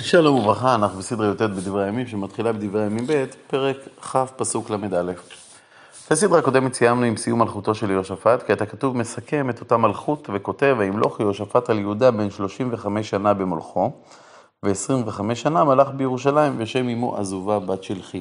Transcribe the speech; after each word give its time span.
שלום 0.00 0.38
וברכה, 0.38 0.74
אנחנו 0.74 0.98
בסדרה 0.98 1.28
י"ט 1.28 1.42
בדברי 1.42 1.84
הימים, 1.84 2.06
שמתחילה 2.06 2.52
בדברי 2.52 2.82
הימים 2.82 3.06
ב', 3.06 3.24
פרק 3.46 3.76
כ', 4.00 4.16
פסוק 4.36 4.70
ל"א. 4.70 5.12
בסדרה 6.10 6.38
הקודמת 6.38 6.74
סיימנו 6.74 7.04
עם 7.04 7.16
סיום 7.16 7.38
מלכותו 7.38 7.74
של 7.74 7.90
יהושפט, 7.90 8.42
כי 8.42 8.52
אתה 8.52 8.66
כתוב 8.66 8.96
מסכם 8.96 9.50
את 9.50 9.60
אותה 9.60 9.76
מלכות 9.76 10.28
וכותב, 10.32 10.76
וימלוך 10.78 11.20
יהושפט 11.20 11.70
על 11.70 11.78
יהודה 11.78 12.10
בן 12.10 12.30
35 12.30 13.10
שנה 13.10 13.34
במולכו, 13.34 13.92
ו-25 14.62 15.34
שנה 15.34 15.64
מלך 15.64 15.88
בירושלים, 15.96 16.54
ושם 16.58 16.88
אמו 16.88 17.16
עזובה 17.16 17.58
בת 17.58 17.82
שלחי. 17.82 18.20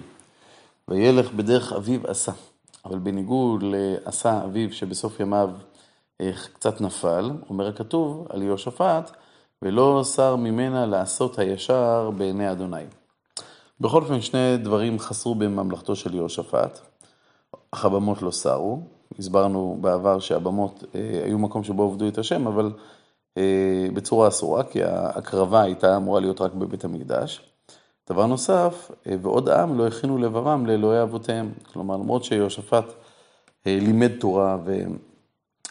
וילך 0.87 1.31
בדרך 1.31 1.73
אביו 1.73 1.99
עשה. 2.07 2.31
אבל 2.85 2.99
בניגוד 2.99 3.63
לעשה 3.65 4.43
אביו, 4.45 4.73
שבסוף 4.73 5.19
ימיו 5.19 5.49
אה, 6.21 6.31
קצת 6.53 6.81
נפל, 6.81 7.31
אומר 7.49 7.67
הכתוב 7.67 8.27
על 8.29 8.41
יהושפט, 8.41 9.11
ולא 9.61 10.03
שר 10.03 10.35
ממנה 10.35 10.85
לעשות 10.85 11.39
הישר 11.39 12.11
בעיני 12.17 12.51
אדוני. 12.51 12.83
בכל 13.79 14.01
אופן, 14.01 14.21
שני 14.21 14.57
דברים 14.57 14.99
חסרו 14.99 15.35
בממלכתו 15.35 15.95
של 15.95 16.15
יהושפט. 16.15 16.79
אך 17.71 17.85
הבמות 17.85 18.21
לא 18.21 18.31
סרו. 18.31 18.79
הסברנו 19.19 19.77
בעבר 19.81 20.19
שהבמות 20.19 20.83
אה, 20.95 21.21
היו 21.23 21.37
מקום 21.37 21.63
שבו 21.63 21.83
עובדו 21.83 22.07
את 22.07 22.17
השם, 22.17 22.47
אבל 22.47 22.71
אה, 23.37 23.87
בצורה 23.93 24.27
אסורה, 24.27 24.63
כי 24.63 24.83
ההקרבה 24.83 25.61
הייתה 25.61 25.97
אמורה 25.97 26.19
להיות 26.19 26.41
רק 26.41 26.53
בבית 26.53 26.85
המקדש. 26.85 27.41
דבר 28.09 28.25
נוסף, 28.25 28.91
אה, 29.07 29.15
ועוד 29.21 29.49
עם 29.49 29.77
לא 29.77 29.87
הכינו 29.87 30.17
לבבם 30.17 30.65
לאלוהי 30.65 31.01
אבותיהם. 31.01 31.51
כלומר, 31.73 31.97
למרות 31.97 32.23
שיהושפט 32.23 32.85
אה, 33.67 33.77
לימד 33.81 34.11
תורה 34.19 34.57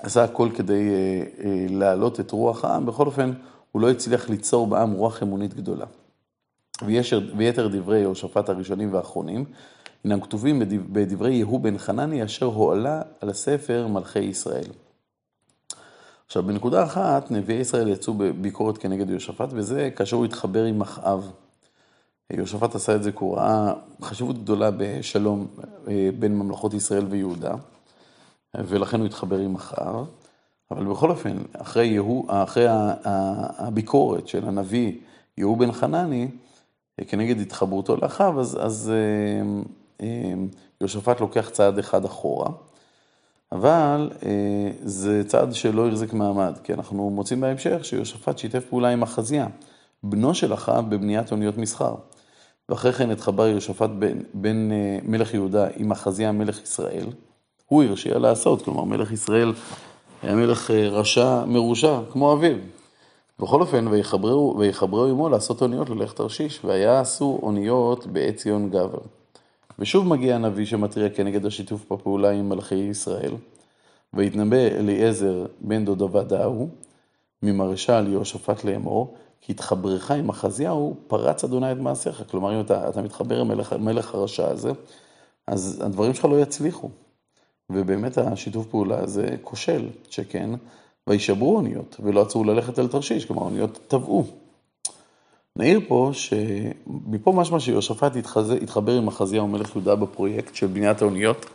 ועשה 0.02 0.24
הכל 0.24 0.48
כדי 0.54 0.88
אה, 0.90 1.22
אה, 1.44 1.66
להעלות 1.70 2.20
את 2.20 2.30
רוח 2.30 2.64
העם, 2.64 2.86
בכל 2.86 3.06
אופן, 3.06 3.32
הוא 3.76 3.82
לא 3.82 3.90
הצליח 3.90 4.28
ליצור 4.28 4.66
בעם 4.66 4.92
רוח 4.92 5.22
אמונית 5.22 5.54
גדולה. 5.54 5.86
וישר, 6.82 7.20
ויתר 7.36 7.68
דברי 7.68 7.98
יהושפט 7.98 8.48
הראשונים 8.48 8.94
והאחרונים, 8.94 9.44
הנם 10.04 10.20
כתובים 10.20 10.62
בדברי 10.92 11.34
יהוא 11.34 11.60
בן 11.60 11.78
חנני, 11.78 12.24
אשר 12.24 12.46
הועלה 12.46 13.02
על 13.20 13.28
הספר 13.30 13.86
מלכי 13.86 14.18
ישראל. 14.18 14.70
עכשיו, 16.26 16.42
בנקודה 16.42 16.84
אחת, 16.84 17.30
נביאי 17.30 17.58
ישראל 17.58 17.88
יצאו 17.88 18.14
בביקורת 18.14 18.78
כנגד 18.78 19.10
יהושפט, 19.10 19.48
וזה 19.52 19.90
כאשר 19.96 20.16
הוא 20.16 20.24
התחבר 20.24 20.64
עם 20.64 20.80
אחאב. 20.80 21.30
יהושפט 22.30 22.74
עשה 22.74 22.94
את 22.94 23.02
זה 23.02 23.12
כי 23.12 23.18
הוא 23.20 23.36
ראה 23.36 23.74
חשיבות 24.02 24.38
גדולה 24.42 24.70
בשלום 24.76 25.46
אה, 25.88 26.08
בין 26.18 26.38
ממלכות 26.38 26.74
ישראל 26.74 27.06
ויהודה, 27.10 27.54
ולכן 28.54 28.98
הוא 28.98 29.06
התחבר 29.06 29.38
עם 29.38 29.54
אחאב. 29.54 30.06
אבל 30.70 30.84
בכל 30.84 31.10
אופן, 31.10 31.36
אחרי, 31.52 31.86
יהוא, 31.86 32.24
אחרי 32.28 32.66
הביקורת 33.58 34.28
של 34.28 34.48
הנביא 34.48 34.92
יהוא 35.38 35.58
בן 35.58 35.72
חנני, 35.72 36.28
כנגד 37.08 37.40
התחברותו 37.40 37.96
לאחיו, 37.96 38.40
אז, 38.40 38.58
אז 38.60 38.92
אה, 38.94 40.06
אה, 40.06 40.34
יהושפט 40.80 41.20
לוקח 41.20 41.48
צעד 41.48 41.78
אחד 41.78 42.04
אחורה, 42.04 42.48
אבל 43.52 44.10
אה, 44.26 44.70
זה 44.82 45.22
צעד 45.26 45.54
שלא 45.54 45.88
החזיק 45.88 46.12
מעמד, 46.12 46.58
כי 46.64 46.74
אנחנו 46.74 47.10
מוצאים 47.10 47.40
בהמשך 47.40 47.84
שיהושפט 47.84 48.38
שיתף 48.38 48.64
פעולה 48.68 48.88
עם 48.88 49.02
אחזיה, 49.02 49.46
בנו 50.02 50.34
של 50.34 50.54
אחאב 50.54 50.90
בבניית 50.90 51.32
אוניות 51.32 51.58
מסחר. 51.58 51.94
ואחרי 52.68 52.92
כן 52.92 53.10
התחבר 53.10 53.46
יהושפט 53.46 53.90
בין, 53.90 54.22
בין 54.34 54.72
מלך 55.02 55.34
יהודה 55.34 55.66
עם 55.76 55.90
אחזיה 55.90 56.32
מלך 56.32 56.62
ישראל, 56.62 57.06
הוא 57.66 57.84
הרשיע 57.84 58.18
לעשות, 58.18 58.62
כלומר 58.62 58.84
מלך 58.84 59.12
ישראל 59.12 59.52
היה 60.22 60.34
מלך 60.34 60.70
אה, 60.70 60.88
רשע 60.88 61.44
מרושע, 61.44 62.00
כמו 62.12 62.32
אביו. 62.32 62.56
בכל 63.38 63.60
אופן, 63.60 63.88
ויחברו, 63.88 64.56
ויחברו 64.58 65.04
עמו 65.04 65.28
לעשות 65.28 65.62
אוניות 65.62 65.90
ללך 65.90 66.12
תרשיש, 66.12 66.60
והיה 66.64 67.00
עשו 67.00 67.38
אוניות 67.42 68.06
בעת 68.06 68.36
ציון 68.36 68.70
גבר. 68.70 68.98
ושוב 69.78 70.06
מגיע 70.06 70.34
הנביא 70.34 70.64
שמתריע 70.64 71.08
כנגד 71.08 71.46
השיתוף 71.46 71.92
בפעולה 71.92 72.30
עם 72.30 72.48
מלכי 72.48 72.74
ישראל, 72.74 73.34
ויתנבא 74.14 74.56
אליעזר 74.56 75.46
בן 75.60 75.84
דוד 75.84 76.02
עבד 76.02 76.32
ההוא, 76.32 76.68
ממרשה 77.42 77.98
על 77.98 78.08
יהושפט 78.08 78.64
לאמור, 78.64 79.14
כי 79.40 79.52
התחברך 79.52 80.10
עם 80.10 80.28
אחזיהו, 80.28 80.96
פרץ 81.06 81.44
אדוני 81.44 81.72
את 81.72 81.76
מעשיך. 81.76 82.22
כלומר, 82.30 82.54
אם 82.54 82.60
אתה, 82.60 82.88
אתה 82.88 83.02
מתחבר 83.02 83.40
עם 83.40 83.48
מלך, 83.48 83.72
מלך 83.72 84.14
הרשע 84.14 84.48
הזה, 84.48 84.72
אז 85.46 85.82
הדברים 85.84 86.14
שלך 86.14 86.24
לא 86.24 86.40
יצליחו. 86.40 86.88
ובאמת 87.70 88.18
השיתוף 88.18 88.66
פעולה 88.66 88.98
הזה 88.98 89.36
כושל, 89.42 89.88
שכן, 90.10 90.50
וישברו 91.06 91.56
אוניות, 91.56 91.96
ולא 92.02 92.22
עצרו 92.22 92.44
ללכת 92.44 92.78
אל 92.78 92.88
תרשיש, 92.88 93.24
כלומר 93.24 93.42
אוניות 93.42 93.78
טבעו. 93.88 94.26
נעיר 95.56 95.80
פה 95.88 96.10
שמפה 96.12 97.32
משמע 97.32 97.60
שיהושפט 97.60 98.12
התחבר 98.62 98.92
עם 98.92 99.08
אחזיהו 99.08 99.48
מלך 99.48 99.76
יהודה 99.76 99.94
בפרויקט 99.94 100.54
של 100.54 100.66
בניית 100.66 101.02
האוניות 101.02 101.46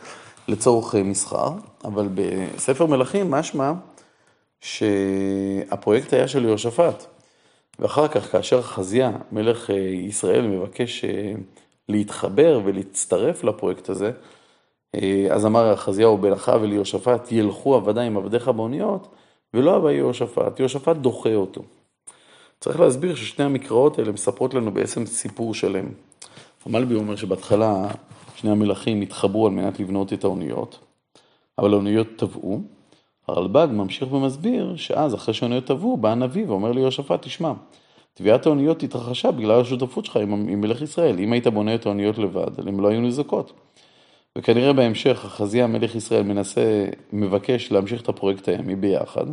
לצורך 0.48 0.96
אה, 0.96 1.04
מסחר, 1.04 1.52
אבל 1.86 2.10
בספר 2.16 2.86
מלכים 2.86 3.32
משמע 3.32 3.72
שהפרויקט 4.60 6.14
היה 6.14 6.28
של 6.28 6.46
יהושפט. 6.46 7.06
ואחר 7.80 8.08
כך, 8.08 8.32
כאשר 8.32 8.60
אחזיה, 8.60 9.12
מלך 9.32 9.70
אה, 9.70 9.76
ישראל, 9.78 10.48
מבקש 10.48 11.06
אה, 11.06 11.34
להתחבר 11.90 12.62
ולהצטרף 12.66 13.44
לפרויקט 13.44 13.90
הזה, 13.90 14.12
אז 15.31 15.46
אמר 15.46 15.74
אחזיהו 15.74 16.34
אחאב 16.34 16.63
אל 16.63 16.74
יהושפט, 16.74 17.31
ילכו 17.31 17.75
עבדי 17.75 18.02
עם 18.02 18.18
עבדיך 18.18 18.47
באוניות, 18.47 19.07
ולא 19.53 19.78
אבא 19.78 19.91
יהושפט, 19.91 20.59
יהושפט 20.59 20.96
דוחה 20.96 21.35
אותו. 21.35 21.62
צריך 22.59 22.79
להסביר 22.79 23.16
ששני 23.16 23.46
המקראות 23.46 24.00
האלה 24.00 24.12
מספרות 24.12 24.53
לנו 24.53 24.72
בעצם 24.72 25.06
סיפור 25.06 25.53
שלם. 25.53 25.85
המלבי 26.66 26.96
אומר 26.96 27.16
שבהתחלה 27.16 27.88
שני 28.35 28.51
המלכים 28.51 29.01
התחברו 29.01 29.47
על 29.47 29.53
מנת 29.53 29.80
לבנות 29.80 30.13
את 30.13 30.24
האוניות, 30.24 30.80
אבל 31.57 31.74
האוניות 31.74 32.07
טבעו. 32.16 32.62
הרלב"ג 33.28 33.68
ממשיך 33.72 34.13
ומסביר 34.13 34.75
שאז, 34.75 35.16
אחרי 35.16 35.34
שהאוניות 35.34 35.66
טבעו, 35.66 35.97
בא 35.97 36.09
הנביא 36.09 36.46
ואומר 36.47 36.72
ליהושפט, 36.72 37.22
תשמע, 37.22 37.53
תביעת 38.13 38.46
האוניות 38.46 38.84
התרחשה 38.84 39.31
בגלל 39.31 39.62
השותפות 39.62 40.06
שלך 40.06 40.18
עם, 40.18 40.34
עם 40.34 40.62
מלך 40.62 40.81
ישראל. 40.81 41.19
אם 41.19 41.34
היית 41.34 41.47
בונה 41.47 41.75
את 41.75 41.85
האוניות 41.85 42.18
לבד, 42.18 42.68
הן 42.68 42.80
לא 42.80 42.88
היו 42.88 43.01
נזקות. 43.01 43.53
וכנראה 44.38 44.74
בהמשך 44.74 45.25
אחזיה 45.25 45.68
מלך 45.68 45.96
ישראל 45.96 46.24
מנסה, 46.24 46.86
מבקש 47.14 47.72
להמשיך 47.72 48.02
את 48.02 48.09
הפרויקט 48.09 48.47
הימי 48.47 48.75
ביחד, 48.75 49.25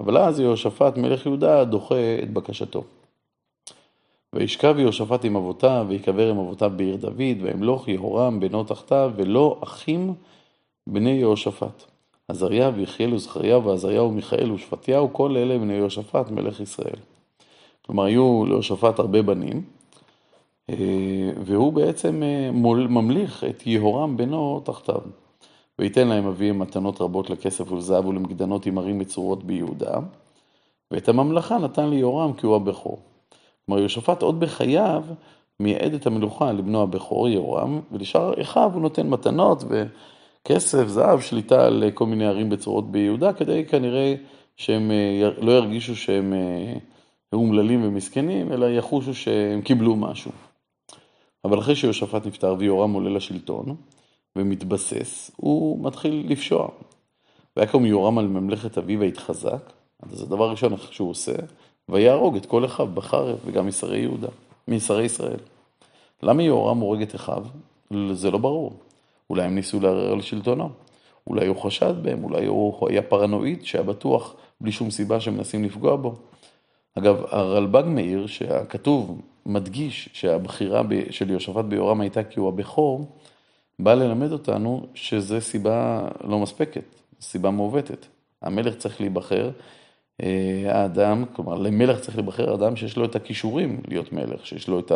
אבל 0.00 0.18
אז 0.18 0.40
יהושפט 0.40 0.96
מלך 0.96 1.26
יהודה 1.26 1.64
דוחה 1.64 2.18
את 2.22 2.30
בקשתו. 2.32 2.84
וישכב 4.32 4.74
יהושפט 4.78 5.24
עם 5.24 5.36
אבותיו, 5.36 5.86
ויקבר 5.88 6.30
עם 6.30 6.38
אבותיו 6.38 6.72
בעיר 6.76 6.96
דוד, 6.96 7.42
וימלוך 7.42 7.88
יהורם 7.88 8.40
בנו 8.40 8.64
תחתיו, 8.64 9.12
ולא 9.16 9.60
אחים 9.62 10.14
בני 10.86 11.10
יהושפט. 11.10 11.84
עזריה 12.28 12.70
ויחיאל 12.74 13.14
וזכריה 13.14 13.58
ועזריה 13.58 14.02
ומיכאל 14.02 14.52
ושפטיהו, 14.52 15.12
כל 15.12 15.36
אלה 15.36 15.58
בני 15.58 15.72
יהושפט 15.74 16.30
מלך 16.30 16.60
ישראל. 16.60 16.96
כלומר, 17.86 18.04
היו 18.04 18.44
ליהושפט 18.46 18.98
הרבה 18.98 19.22
בנים, 19.22 19.62
והוא 21.44 21.72
בעצם 21.72 22.22
אה, 22.22 22.50
ממליך 22.88 23.44
את 23.44 23.66
יהורם 23.66 24.16
בנו 24.16 24.60
תחתיו. 24.64 25.00
וייתן 25.78 26.08
להם 26.08 26.26
אביהם 26.26 26.58
מתנות 26.58 27.00
רבות 27.00 27.30
לכסף 27.30 27.72
ולזהב 27.72 28.06
ולמגדנות 28.06 28.66
עם 28.66 28.78
ערים 28.78 28.98
מצורות 28.98 29.44
ביהודה, 29.44 29.98
ואת 30.90 31.08
הממלכה 31.08 31.58
נתן 31.58 31.88
ליהורם 31.88 32.32
כי 32.32 32.46
הוא 32.46 32.56
הבכור. 32.56 32.98
כלומר, 33.66 33.80
יהושפט 33.80 34.22
עוד 34.22 34.40
בחייו 34.40 35.04
מייעד 35.60 35.94
את 35.94 36.06
המלוכה 36.06 36.52
לבנו 36.52 36.82
הבכור, 36.82 37.28
יהורם, 37.28 37.80
ולשאר 37.92 38.40
אחיו 38.42 38.70
הוא 38.74 38.82
נותן 38.82 39.08
מתנות 39.08 39.64
וכסף, 39.68 40.86
זהב, 40.86 41.20
שליטה 41.20 41.66
על 41.66 41.84
כל 41.94 42.06
מיני 42.06 42.26
ערים 42.26 42.50
בצורות 42.50 42.90
ביהודה, 42.90 43.32
כדי 43.32 43.64
כנראה 43.64 44.14
שהם 44.56 44.90
אה, 44.90 45.30
לא 45.40 45.52
ירגישו 45.52 45.96
שהם 45.96 46.32
אומללים 47.32 47.84
ומסכנים, 47.84 48.52
אלא 48.52 48.66
יחושו 48.66 49.14
שהם 49.14 49.62
קיבלו 49.62 49.96
משהו. 49.96 50.30
אבל 51.44 51.58
אחרי 51.58 51.76
שיהושפט 51.76 52.26
נפטר 52.26 52.54
ויורם 52.58 52.92
עולה 52.92 53.10
לשלטון 53.10 53.76
ומתבסס, 54.36 55.30
הוא 55.36 55.84
מתחיל 55.84 56.26
לפשוע. 56.28 56.68
ויקום 57.56 57.86
יורם 57.86 58.18
על 58.18 58.26
ממלכת 58.26 58.78
אביו 58.78 59.00
והתחזק, 59.00 59.72
אז 60.02 60.22
הדבר 60.22 60.44
הראשון 60.44 60.76
שהוא 60.90 61.10
עושה, 61.10 61.32
ויהרוג 61.88 62.36
את 62.36 62.46
כל 62.46 62.64
אחיו 62.64 62.86
בחרב 62.86 63.38
וגם 63.46 63.66
משרי 63.66 63.98
יהודה, 63.98 64.28
משרי 64.68 65.04
ישראל. 65.04 65.40
למה 66.22 66.42
יהורם 66.42 66.78
הורג 66.78 67.02
את 67.02 67.14
אחיו? 67.14 67.44
זה 68.12 68.30
לא 68.30 68.38
ברור. 68.38 68.72
אולי 69.30 69.42
הם 69.42 69.54
ניסו 69.54 69.80
לערער 69.80 70.12
על 70.12 70.20
שלטונו. 70.20 70.70
אולי 71.26 71.46
הוא 71.46 71.56
חשד 71.56 72.02
בהם, 72.02 72.24
אולי 72.24 72.46
הוא 72.46 72.88
היה 72.88 73.02
פרנואיד 73.02 73.64
שהיה 73.64 73.84
בטוח 73.84 74.34
בלי 74.60 74.72
שום 74.72 74.90
סיבה 74.90 75.20
שמנסים 75.20 75.64
לפגוע 75.64 75.96
בו. 75.96 76.14
אגב, 76.98 77.24
הרלב"ג 77.30 77.84
מעיר 77.86 78.26
שהכתוב 78.26 79.20
מדגיש 79.46 80.08
שהבחירה 80.12 80.82
של 81.10 81.30
יהושפט 81.30 81.64
ביורם 81.64 82.00
הייתה 82.00 82.24
כי 82.24 82.40
הוא 82.40 82.48
הבכור, 82.48 83.06
בא 83.78 83.94
ללמד 83.94 84.32
אותנו 84.32 84.86
שזו 84.94 85.40
סיבה 85.40 86.08
לא 86.24 86.38
מספקת, 86.38 86.84
סיבה 87.20 87.50
מעוותת. 87.50 88.06
המלך 88.42 88.76
צריך 88.76 89.00
להיבחר 89.00 89.50
האדם, 90.66 91.24
כלומר 91.32 91.54
למלך 91.54 92.00
צריך 92.00 92.16
להיבחר 92.16 92.54
אדם 92.54 92.76
שיש 92.76 92.96
לו 92.96 93.04
את 93.04 93.16
הכישורים 93.16 93.80
להיות 93.88 94.12
מלך, 94.12 94.46
שיש 94.46 94.68
לו 94.68 94.80
את 94.80 94.92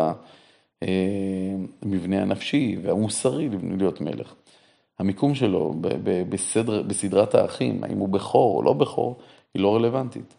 המבנה 1.82 2.22
הנפשי 2.22 2.76
והמוסרי 2.82 3.48
להיות 3.78 4.00
מלך. 4.00 4.34
המיקום 4.98 5.34
שלו 5.34 5.74
בסדר, 6.28 6.82
בסדרת 6.82 7.34
האחים, 7.34 7.84
האם 7.84 7.98
הוא 7.98 8.08
בכור 8.08 8.56
או 8.56 8.62
לא 8.62 8.72
בכור, 8.72 9.16
היא 9.54 9.62
לא 9.62 9.76
רלוונטית. 9.76 10.34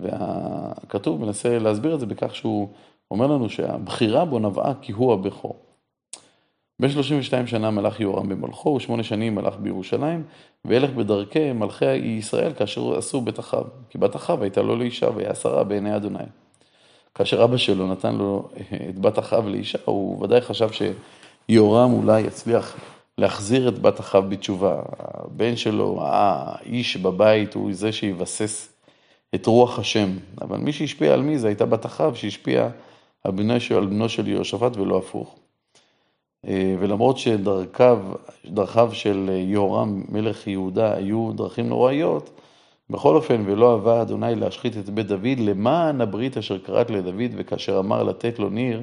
והכתוב 0.00 1.20
מנסה 1.20 1.58
להסביר 1.58 1.94
את 1.94 2.00
זה 2.00 2.06
בכך 2.06 2.34
שהוא 2.34 2.68
אומר 3.10 3.26
לנו 3.26 3.48
שהבחירה 3.48 4.24
בו 4.24 4.38
נבעה 4.38 4.72
כי 4.80 4.92
הוא 4.92 5.12
הבכור. 5.12 5.56
ב-32 6.80 7.46
שנה 7.46 7.70
מלך 7.70 8.00
יורם 8.00 8.28
במלכו, 8.28 8.68
ושמונה 8.68 9.02
שנים 9.02 9.34
מלך 9.34 9.56
בירושלים, 9.56 10.22
והלך 10.64 10.90
בדרכי 10.90 11.52
מלכי 11.52 11.94
ישראל 11.94 12.52
כאשר 12.52 12.98
עשו 12.98 13.20
בית 13.20 13.38
אחאב. 13.38 13.64
כי 13.90 13.98
בת 13.98 14.16
אחאב 14.16 14.42
הייתה 14.42 14.62
לו 14.62 14.76
לאישה 14.76 15.10
והיה 15.14 15.34
שרה 15.34 15.64
בעיני 15.64 15.96
אדוני. 15.96 16.18
כאשר 17.14 17.44
אבא 17.44 17.56
שלו 17.56 17.86
נתן 17.86 18.14
לו 18.14 18.48
את 18.90 18.98
בת 18.98 19.18
אחאב 19.18 19.48
לאישה, 19.48 19.78
הוא 19.84 20.24
ודאי 20.24 20.40
חשב 20.40 20.68
שיורם 20.72 21.92
אולי 21.92 22.20
יצליח 22.20 22.76
להחזיר 23.18 23.68
את 23.68 23.78
בת 23.78 24.00
אחאב 24.00 24.30
בתשובה. 24.30 24.82
הבן 24.98 25.56
שלו, 25.56 25.98
האיש 26.02 26.96
בבית, 26.96 27.54
הוא 27.54 27.72
זה 27.72 27.92
שיבסס 27.92 28.72
את 29.34 29.46
רוח 29.46 29.78
השם. 29.78 30.08
אבל 30.40 30.58
מי 30.58 30.72
שהשפיע 30.72 31.14
על 31.14 31.22
מי 31.22 31.38
זה 31.38 31.48
הייתה 31.48 31.66
בת 31.66 31.86
אחאב 31.86 32.14
שהשפיעה 32.14 32.68
על 33.24 33.32
בנו 33.86 34.08
של 34.08 34.28
יהושפט 34.28 34.76
ולא 34.76 34.98
הפוך. 34.98 35.38
אה, 36.46 36.76
ולמרות 36.80 37.18
שדרכיו 37.18 38.90
של 38.92 39.30
יהורם 39.32 40.02
מלך 40.08 40.46
יהודה 40.46 40.94
היו 40.94 41.32
דרכים 41.34 41.68
נוראיות, 41.68 42.30
בכל 42.90 43.16
אופן, 43.16 43.42
ולא 43.46 43.72
אהבה 43.72 44.02
אדוני 44.02 44.34
להשחית 44.34 44.76
את 44.76 44.90
בית 44.90 45.06
דוד 45.06 45.38
למען 45.38 46.00
הברית 46.00 46.36
אשר 46.36 46.58
קראת 46.58 46.90
לדוד 46.90 47.30
וכאשר 47.36 47.78
אמר 47.78 48.02
לתת 48.02 48.38
לו 48.38 48.50
ניר 48.50 48.82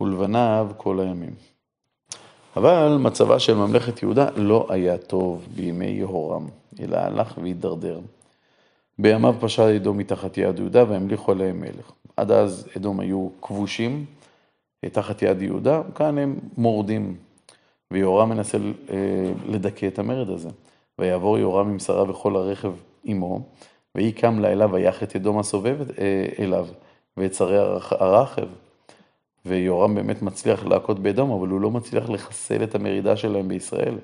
ולבניו 0.00 0.68
כל 0.76 1.00
הימים. 1.00 1.34
אבל 2.56 2.96
מצבה 3.00 3.38
של 3.38 3.54
ממלכת 3.54 4.02
יהודה 4.02 4.28
לא 4.36 4.66
היה 4.68 4.98
טוב 4.98 5.46
בימי 5.56 5.86
יהורם, 5.86 6.48
אלא 6.80 6.96
הלך 6.96 7.38
והידרדר. 7.42 8.00
בימיו 8.98 9.34
פשע 9.40 9.76
אדום 9.76 9.98
מתחת 9.98 10.38
יד 10.38 10.58
יהודה 10.58 10.84
והמליכו 10.88 11.32
עליהם 11.32 11.60
מלך. 11.60 11.92
עד 12.20 12.30
אז 12.30 12.68
אדום 12.76 13.00
היו 13.00 13.28
כבושים, 13.42 14.04
תחת 14.92 15.22
יד 15.22 15.42
יהודה, 15.42 15.82
כאן 15.94 16.18
הם 16.18 16.38
מורדים. 16.56 17.16
ויורם 17.90 18.28
מנסה 18.28 18.58
אה, 18.90 19.32
לדכא 19.46 19.86
את 19.86 19.98
המרד 19.98 20.30
הזה. 20.30 20.48
ויעבור 20.98 21.38
יורם 21.38 21.68
עם 21.68 21.78
שרה 21.78 22.10
וכל 22.10 22.36
הרכב 22.36 22.72
עמו, 23.04 23.40
ויהי 23.94 24.12
קם 24.12 24.40
לילה 24.40 24.66
ויח 24.72 25.02
את 25.02 25.16
אדום 25.16 25.38
הסובב 25.38 25.76
אה, 25.98 26.26
אליו, 26.38 26.66
ואת 27.16 27.34
שרי 27.34 27.58
הרכב. 27.90 28.46
ויורם 29.46 29.94
באמת 29.94 30.22
מצליח 30.22 30.64
להכות 30.64 30.98
באדום, 30.98 31.30
אבל 31.30 31.48
הוא 31.48 31.60
לא 31.60 31.70
מצליח 31.70 32.10
לחסל 32.10 32.62
את 32.62 32.74
המרידה 32.74 33.16
שלהם 33.16 33.48
בישראל. 33.48 33.94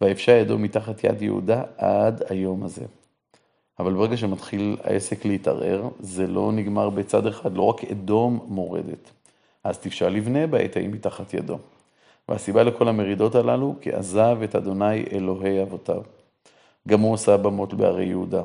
ויפשע 0.00 0.42
אדום 0.42 0.62
מתחת 0.62 1.04
יד 1.04 1.22
יהודה 1.22 1.62
עד 1.76 2.22
היום 2.28 2.62
הזה. 2.62 2.84
אבל 3.78 3.92
ברגע 3.92 4.16
שמתחיל 4.16 4.76
העסק 4.84 5.24
להתערער, 5.24 5.88
זה 6.00 6.26
לא 6.26 6.52
נגמר 6.52 6.90
בצד 6.90 7.26
אחד, 7.26 7.56
לא 7.56 7.62
רק 7.62 7.84
אדום 7.84 8.40
מורדת. 8.48 9.10
אז 9.64 9.78
תפשע 9.78 10.08
לבנה 10.08 10.46
בעת 10.46 10.76
ההיא 10.76 10.88
מתחת 10.88 11.34
ידו. 11.34 11.58
והסיבה 12.28 12.62
לכל 12.62 12.88
המרידות 12.88 13.34
הללו, 13.34 13.74
כי 13.80 13.92
עזב 13.92 14.38
את 14.44 14.54
אדוני 14.54 15.04
אלוהי 15.12 15.62
אבותיו. 15.62 16.02
גם 16.88 17.00
הוא 17.00 17.14
עשה 17.14 17.36
במות 17.36 17.74
בערי 17.74 18.04
יהודה. 18.04 18.42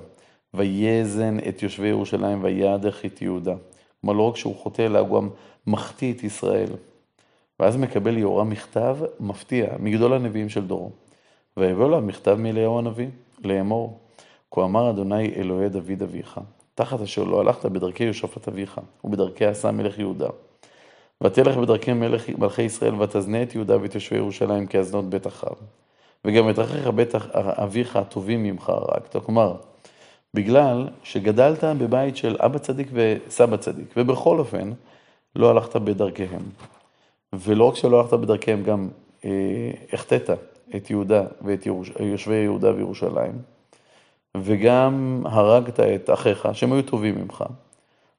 ויזן 0.53 1.38
את 1.50 1.63
יושבי 1.63 1.88
ירושלים 1.88 2.44
וידך 2.44 3.06
את 3.06 3.21
יהודה. 3.21 3.53
כלומר, 4.01 4.18
לא 4.18 4.30
רק 4.30 4.35
שהוא 4.35 4.56
חוטא, 4.56 4.81
אלא 4.81 5.00
הוא 5.00 5.21
גם 5.21 5.30
מחטיא 5.68 6.13
את 6.13 6.24
ישראל. 6.24 6.69
ואז 7.59 7.77
מקבל 7.77 8.18
יהורם 8.18 8.50
מכתב 8.50 8.97
מפתיע 9.19 9.68
מגדול 9.80 10.13
הנביאים 10.13 10.50
של 10.50 10.68
דורו. 10.68 10.91
ויבוא 11.57 11.89
לה 11.89 12.00
מכתב 12.00 12.35
מאליהו 12.39 12.80
הנביא, 12.80 13.07
לאמור, 13.44 14.00
כה 14.56 14.64
אמר 14.64 14.90
אדוני 14.90 15.34
אלוהי 15.36 15.70
דוד 15.70 16.02
אביך, 16.04 16.40
תחת 16.76 17.02
אשר 17.02 17.24
לא 17.24 17.40
הלכת 17.40 17.66
בדרכי 17.66 18.04
יושפת 18.04 18.48
אביך, 18.48 18.82
ובדרכי 19.04 19.46
עשה 19.46 19.72
מלך 19.72 20.00
יהודה. 20.00 20.28
ותלך 21.24 21.58
בדרכי 21.58 21.94
מלך, 21.94 22.30
מלכי 22.30 22.62
ישראל, 22.62 23.02
ותזנה 23.02 23.44
את 23.44 23.56
יהודה 23.56 23.82
ואת 23.82 23.96
יושבי 23.96 24.18
ירושלים 24.18 24.66
כאזנות 24.66 25.06
בית 25.06 25.28
אחאב. 25.28 25.56
וגם 26.26 26.50
את 26.50 26.56
דרכיך 26.56 26.88
בית 26.88 27.16
אביך 27.34 27.96
הטובים 27.96 28.44
ממך 28.44 28.70
הרגת. 28.70 29.16
כלומר, 29.26 29.56
בגלל 30.34 30.88
שגדלת 31.04 31.64
בבית 31.64 32.18
של 32.18 32.36
אבא 32.40 32.58
צדיק 32.58 32.88
וסבא 32.94 33.58
צדיק, 33.58 33.94
ובכל 33.98 34.40
אופן, 34.40 34.72
לא 35.36 35.50
הלכת 35.50 35.76
בדרכיהם. 35.76 36.42
ולא 37.34 37.70
רק 37.70 37.76
שלא 37.76 38.00
הלכת 38.00 38.14
בדרכיהם, 38.14 38.64
גם 38.64 38.90
אה, 39.26 39.72
החטאת 39.94 40.30
את 40.76 40.90
יהודה 40.90 41.24
ואת 41.42 41.66
ירוש... 41.66 41.92
יושבי 42.00 42.36
יהודה 42.36 42.76
וירושלים, 42.76 43.53
וגם 44.38 45.21
הרגת 45.25 45.80
את 45.80 46.09
אחיך, 46.13 46.47
שהם 46.53 46.74
היו 46.74 46.83
טובים 46.83 47.15
ממך. 47.15 47.44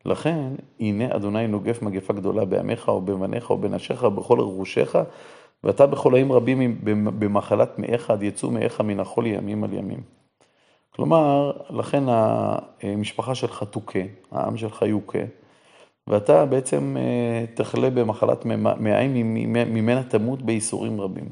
לכן, 0.05 0.49
הנה 0.81 1.16
אדוני 1.16 1.46
נוגף 1.46 1.82
מגפה 1.82 2.12
גדולה 2.12 2.44
בעמך 2.44 2.88
או 2.88 3.00
בבניך 3.00 3.50
או 3.50 3.58
בנשיך 3.58 4.02
ובכל 4.02 4.40
רכושך, 4.40 4.96
ואתה 5.64 5.87
בחולאים 5.87 6.32
רבים 6.32 6.78
במחלת 7.19 7.78
מאיך 7.78 8.11
עד 8.11 8.22
יצאו 8.22 8.50
מאיך 8.50 8.81
מן 8.81 9.00
החול 9.00 9.26
ימים 9.26 9.64
על 9.64 9.72
ימים. 9.72 10.00
כלומר, 10.90 11.52
לכן 11.70 12.05
המשפחה 12.82 13.34
שלך 13.34 13.62
תוכה, 13.62 13.99
העם 14.31 14.56
שלך 14.56 14.82
יוכה, 14.82 15.19
ואתה 16.06 16.46
בעצם 16.46 16.96
אה, 16.99 17.44
תחלה 17.55 17.90
במחלת 17.90 18.44
מעיים 18.78 19.34
ממנה 19.75 20.02
תמות 20.02 20.43
בייסורים 20.43 21.00
רבים. 21.00 21.28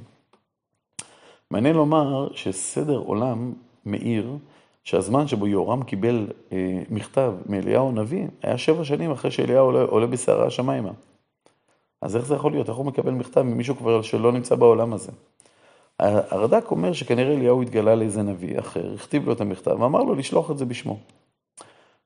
מעניין 1.50 1.76
לומר 1.76 2.29
שסדר 2.34 2.99
עולם 2.99 3.52
מאיר 3.87 4.37
שהזמן 4.84 5.26
שבו 5.26 5.46
יהורם 5.46 5.82
קיבל 5.82 6.26
אה, 6.52 6.82
מכתב 6.90 7.32
מאליהו 7.46 7.88
הנביא, 7.88 8.26
היה 8.43 8.58
שבע 8.58 8.84
שנים 8.84 9.11
אחרי 9.11 9.31
שאליהו 9.31 9.64
עולה, 9.67 9.82
עולה 9.82 10.06
בסערה 10.06 10.46
השמיימה. 10.46 10.90
אז 12.02 12.17
איך 12.17 12.26
זה 12.26 12.34
יכול 12.34 12.52
להיות? 12.52 12.69
איך 12.69 12.76
הוא 12.76 12.87
מקבל 12.87 13.11
מכתב 13.11 13.43
ממישהו 13.43 13.76
כבר 13.76 14.02
שלא 14.02 14.32
נמצא 14.32 14.55
בעולם 14.55 14.93
הזה? 14.93 15.12
הרד"ק 15.99 16.70
אומר 16.70 16.93
שכנראה 16.93 17.34
אליהו 17.34 17.62
התגלה 17.62 17.94
לאיזה 17.94 18.23
נביא 18.23 18.58
אחר, 18.58 18.94
הכתיב 18.94 19.26
לו 19.26 19.32
את 19.32 19.40
המכתב 19.40 19.76
ואמר 19.81 20.02
לו 20.02 20.14
לשלוח 20.14 20.50
את 20.50 20.58
זה 20.58 20.64
בשמו. 20.64 20.99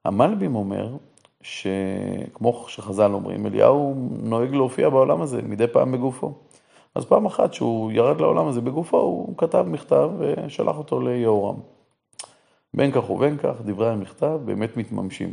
המלבים 0.05 0.55
אומר 0.55 0.97
שכמו 1.43 2.65
שחז"ל 2.69 3.13
אומרים, 3.13 3.47
אליהו 3.47 3.95
נוהג 4.23 4.55
להופיע 4.55 4.89
בעולם 4.89 5.23
הזה 5.23 5.43
מדי 5.43 5.67
פעם 5.67 5.93
בגופו. 5.93 6.33
אז 6.95 7.05
פעם 7.05 7.27
אחת 7.27 7.55
שהוא 7.55 7.93
ירד 7.93 8.21
לעולם 8.21 8.47
הזה 8.47 8.61
בגופו, 8.61 8.99
הוא 8.99 9.35
כתב 9.39 9.65
מכתב 9.69 10.11
ושלח 10.19 10.79
אותו 10.79 11.01
ליהורם. 11.01 11.57
בין 12.77 12.93
כך 12.93 13.11
ובין 13.11 13.37
כך, 13.39 13.55
דברי 13.65 13.91
המכתב 13.91 14.41
באמת 14.45 14.77
מתממשים. 14.77 15.33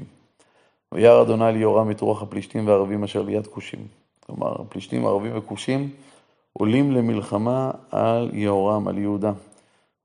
וירא 0.91 1.21
אדוני 1.21 1.53
ליהורם 1.53 1.91
את 1.91 2.01
רוח 2.01 2.21
הפלישתים 2.21 2.67
והערבים 2.67 3.03
אשר 3.03 3.21
ליד 3.21 3.47
כושים. 3.47 3.87
כלומר, 4.25 4.61
הפלישתים, 4.61 5.05
הערבים 5.05 5.37
וכושים 5.37 5.89
עולים 6.53 6.91
למלחמה 6.91 7.71
על 7.91 8.29
יהורם, 8.33 8.87
על 8.87 8.97
יהודה. 8.97 9.31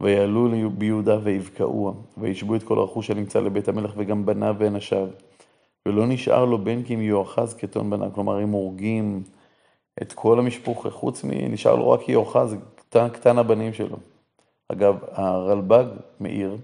ויעלו 0.03 0.71
ביהודה 0.71 1.19
ויבקעוה, 1.23 1.93
וישבו 2.19 2.55
את 2.55 2.63
כל 2.63 2.79
הרכוש 2.79 3.11
הנמצא 3.11 3.41
לבית 3.41 3.69
המלך 3.69 3.93
וגם 3.97 4.27
בניו 4.27 4.57
ואנשיו. 4.59 5.09
ולא 5.87 6.07
נשאר 6.07 6.45
לו 6.45 6.65
בן 6.65 6.83
כי 6.83 6.95
אם 6.95 7.01
יואחז 7.01 7.55
כתון 7.55 7.91
בניו. 7.91 8.11
כלומר, 8.15 8.37
הם 8.37 8.51
הורגים 8.51 9.23
את 10.03 10.13
כל 10.13 10.39
המשפוך, 10.39 10.87
חוץ 10.87 11.25
מ... 11.25 11.31
נשאר 11.33 11.75
לו 11.75 11.91
רק 11.91 12.09
יואחז, 12.09 12.57
קטן, 12.75 13.09
קטן 13.09 13.39
הבנים 13.39 13.73
שלו. 13.73 13.97
אגב, 14.69 14.97
הרלב"ג 15.13 15.85
מעיר 16.21 16.57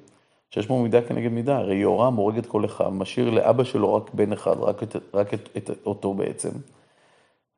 שיש 0.54 0.66
בו 0.66 0.82
מידה 0.82 1.02
כנגד 1.02 1.32
מידה, 1.32 1.56
הרי 1.56 1.76
יהורם 1.76 2.14
הורג 2.14 2.38
את 2.38 2.46
כל 2.46 2.64
אחד, 2.64 2.88
משאיר 2.88 3.30
לאבא 3.30 3.64
שלו 3.64 3.94
רק 3.94 4.14
בן 4.14 4.32
אחד, 4.32 4.56
רק 4.60 4.82
את, 4.82 4.96
רק 5.14 5.34
את, 5.34 5.48
את 5.56 5.70
אותו 5.86 6.14
בעצם. 6.14 6.50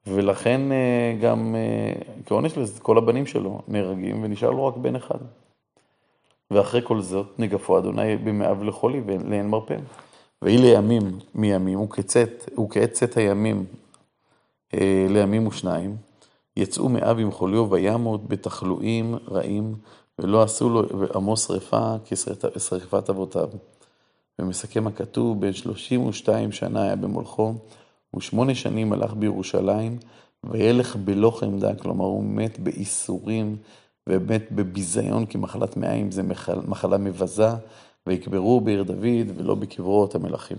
ולכן 0.07 0.73
אה, 0.73 1.17
גם 1.21 1.55
אה, 1.55 1.93
כעונש 2.27 2.59
לזה, 2.59 2.81
כל 2.81 2.99
הבנים 2.99 3.27
שלו 3.27 3.61
נהרגים 3.69 4.25
ונשאר 4.25 4.51
לו 4.51 4.67
רק 4.67 4.77
בן 4.77 4.97
אחד. 4.97 5.19
ואחרי 6.51 6.81
כל 6.85 7.01
זאת 7.01 7.27
נגפו 7.39 7.79
אדוני 7.79 8.17
במאב 8.17 8.63
לחולי 8.63 9.01
ולאין 9.07 9.49
מרפא. 9.49 9.77
ויהי 10.43 10.59
לימים 10.59 11.19
מימים 11.35 11.81
וכצאת, 11.81 12.51
וכעצת 12.61 13.17
הימים 13.17 13.65
אה, 14.75 15.07
לימים 15.09 15.47
ושניים, 15.47 15.97
יצאו 16.57 16.89
מאב 16.89 17.19
עם 17.19 17.31
חוליו 17.31 17.71
וימות 17.71 18.29
בתחלואים 18.29 19.15
רעים 19.29 19.75
ולא 20.21 20.43
עשו 20.43 20.69
לו 20.69 20.83
עמו 21.15 21.37
שרפה 21.37 21.95
כשרפת 22.05 23.11
אבותיו. 23.11 23.49
ומסכם 24.39 24.87
הכתוב, 24.87 25.41
בן 25.41 25.53
שלושים 25.53 26.07
ושתיים 26.07 26.53
שנה 26.53 26.83
היה 26.83 26.97
במולכו, 26.97 27.55
ושמונה 28.17 28.55
שנים 28.55 28.93
הלך 28.93 29.15
בירושלים, 29.15 29.99
וילך 30.45 30.97
בלא 30.97 31.31
חמדה, 31.31 31.75
כלומר 31.75 32.05
הוא 32.05 32.25
מת 32.25 32.59
בייסורים, 32.59 33.57
ומת 34.09 34.53
בביזיון, 34.53 35.27
כי 35.27 35.39
מחלת 35.39 35.77
מעיים 35.77 36.11
זה 36.11 36.23
מחלה 36.67 36.99
מבזה, 36.99 37.49
ויקברו 38.07 38.61
בעיר 38.61 38.83
דוד 38.83 39.31
ולא 39.37 39.55
בקברות 39.55 40.15
המלכים. 40.15 40.59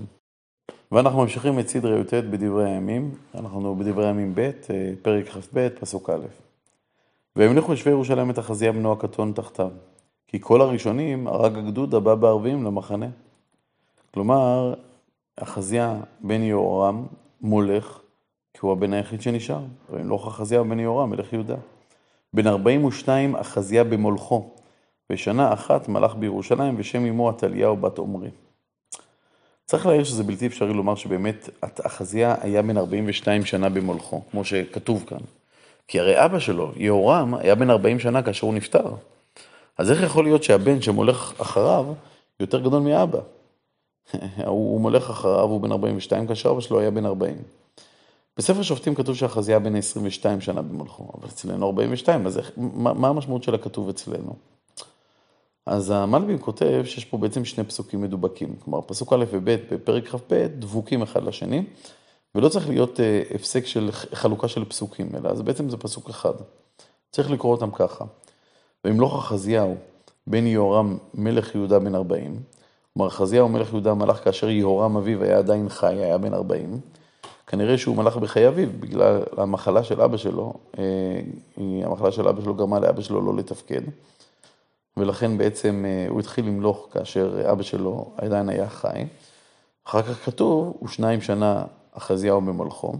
ואנחנו 0.92 1.22
ממשיכים 1.22 1.60
את 1.60 1.68
סדרי 1.68 2.00
י"ט 2.00 2.14
בדברי 2.14 2.70
הימים, 2.72 3.12
אנחנו 3.36 3.76
בדברי 3.76 4.06
הימים 4.06 4.36
ב', 4.36 4.40
אה, 4.40 4.94
פרק 5.02 5.30
כ"ב, 5.30 5.70
פסוק 5.70 6.10
א'. 6.10 6.47
והמליכו 7.38 7.72
יושבי 7.72 7.90
ירושלים 7.90 8.30
את 8.30 8.40
אחזיה 8.40 8.72
בנו 8.72 8.92
הקטון 8.92 9.34
תחתיו, 9.36 9.70
כי 10.28 10.38
כל 10.42 10.62
הראשונים 10.62 11.28
הרג 11.28 11.58
הגדוד 11.58 11.96
הבא 11.96 12.16
בערבים 12.16 12.64
למחנה. 12.64 13.08
כלומר, 14.14 14.74
אחזיה 15.36 16.00
בן 16.20 16.42
יהורם 16.42 17.06
מולך, 17.42 18.00
כי 18.54 18.60
הוא 18.62 18.72
הבן 18.72 18.94
היחיד 18.94 19.22
שנשאר, 19.22 19.62
וימלוך 19.90 20.28
אחזיה 20.28 20.64
בן 20.64 20.80
יהורם 20.80 21.10
מלך 21.10 21.34
יהודה. 21.34 21.56
בן 22.34 22.48
42 22.48 23.36
אחזיה 23.36 23.84
במולכו, 23.84 24.50
ושנה 25.10 25.54
אחת 25.54 25.88
מלך 25.88 26.16
בירושלים, 26.16 26.76
ושם 26.78 27.06
אמו 27.06 27.30
עתליהו 27.30 27.78
בת 27.78 27.98
עומרי. 27.98 28.30
צריך 29.66 29.86
להעיר 29.86 30.04
שזה 30.04 30.24
בלתי 30.24 30.48
אפשרי 30.48 30.74
לומר 30.74 30.96
שבאמת 30.96 31.50
אחזיה 31.62 32.36
היה 32.42 32.62
בן 32.62 32.78
42 32.78 33.46
שנה 33.46 33.70
במולכו, 33.70 34.22
כמו 34.32 34.46
שכתוב 34.46 35.04
כאן. 35.08 35.20
כי 35.88 36.00
הרי 36.00 36.26
אבא 36.26 36.40
שלו, 36.40 36.72
יהורם, 36.76 37.34
היה 37.34 37.56
בן 37.56 37.70
40 37.70 38.00
שנה 38.00 38.22
כאשר 38.22 38.48
הוא 38.48 38.54
נפטר. 38.54 38.92
אז 39.78 39.92
איך 39.92 40.04
יכול 40.04 40.24
להיות 40.24 40.44
שהבן 40.44 40.82
שמולך 40.82 41.34
אחריו 41.42 41.86
יותר 42.40 42.60
גדול 42.60 42.82
מאבא? 42.82 43.20
הוא 44.46 44.82
מולך 44.82 45.10
אחריו, 45.10 45.44
הוא 45.44 45.62
בן 45.62 45.72
42, 45.72 46.28
כאשר 46.28 46.52
אבא 46.52 46.62
שלו 46.62 46.80
היה 46.80 46.92
בן 46.92 47.06
40. 47.06 47.36
בספר 48.38 48.62
שופטים 48.62 48.96
כתוב 48.96 49.16
שאחזיה 49.16 49.60
בן 49.60 49.76
22 49.76 50.42
שנה 50.42 50.62
במולכו, 50.62 51.12
אבל 51.20 51.28
אצלנו 51.28 51.68
42, 51.68 52.28
אז 52.28 52.38
איך, 52.38 52.52
מה, 52.58 52.94
מה 52.94 53.08
המשמעות 53.08 53.44
של 53.44 53.56
הכתוב 53.56 53.90
אצלנו? 53.90 54.36
אז 55.66 55.92
המלבים 55.92 56.38
כותב 56.38 56.82
שיש 56.86 57.06
פה 57.06 57.18
בעצם 57.18 57.46
שני 57.46 57.64
פסוקים 57.64 58.02
מדובקים. 58.02 58.56
כלומר, 58.64 58.82
פסוק 58.82 59.14
א' 59.14 59.26
וב' 59.32 59.56
בפרק 59.72 60.08
כ"ב 60.08 60.48
דבוקים 60.60 61.02
אחד 61.02 61.24
לשני, 61.24 61.64
ולא 62.36 62.50
צריך 62.50 62.70
להיות 62.70 63.00
אה, 63.00 63.22
הפסק 63.36 63.66
של 63.66 63.90
חלוקה 63.92 64.48
של 64.48 64.66
פסוקים, 64.66 65.10
אלא 65.16 65.30
אז 65.30 65.42
בעצם 65.42 65.70
זה 65.70 65.78
פסוק 65.78 66.10
אחד. 66.10 66.34
צריך 67.12 67.32
לקרוא 67.32 67.52
אותם 67.52 67.72
ככה. 67.72 68.06
וימלוך 68.86 69.18
אחזיהו 69.18 69.76
בן 70.28 70.48
יהורם 70.48 70.98
מלך 71.14 71.56
יהודה 71.56 71.80
בן 71.80 71.96
40, 71.96 72.40
כלומר 72.94 73.08
אחזיהו 73.08 73.50
מלך 73.50 73.70
יהודה 73.72 73.94
מלך 73.94 74.24
כאשר 74.24 74.50
יהורם 74.50 74.98
אביו 74.98 75.24
היה 75.24 75.38
עדיין 75.38 75.70
חי, 75.70 75.96
היה 75.96 76.18
בן 76.18 76.34
40. 76.34 76.80
כנראה 77.48 77.78
שהוא 77.78 77.96
מלך 77.96 78.18
בחיי 78.18 78.48
אביו, 78.48 78.70
בגלל 78.80 79.22
המחלה 79.38 79.84
של 79.84 80.02
אבא 80.02 80.18
שלו, 80.18 80.54
אה, 80.78 80.84
המחלה 81.58 82.12
של 82.12 82.28
אבא 82.28 82.42
שלו 82.42 82.54
גרמה 82.54 82.80
לאבא 82.80 83.02
שלו 83.02 83.22
לא 83.22 83.36
לתפקד. 83.36 83.82
ולכן 84.98 85.38
בעצם 85.38 85.86
אה, 85.88 86.06
הוא 86.10 86.20
התחיל 86.20 86.46
למלוך 86.46 86.88
כאשר 86.92 87.52
אבא 87.52 87.64
שלו 87.64 88.12
עדיין 88.18 88.50
היה 88.50 88.70
חי. 88.70 89.06
אחר 89.88 90.02
כך 90.02 90.26
כתוב, 90.26 90.78
ושניים 90.84 91.22
שנה 91.22 91.64
אחזיהו 91.98 92.42
במלכו, 92.42 92.94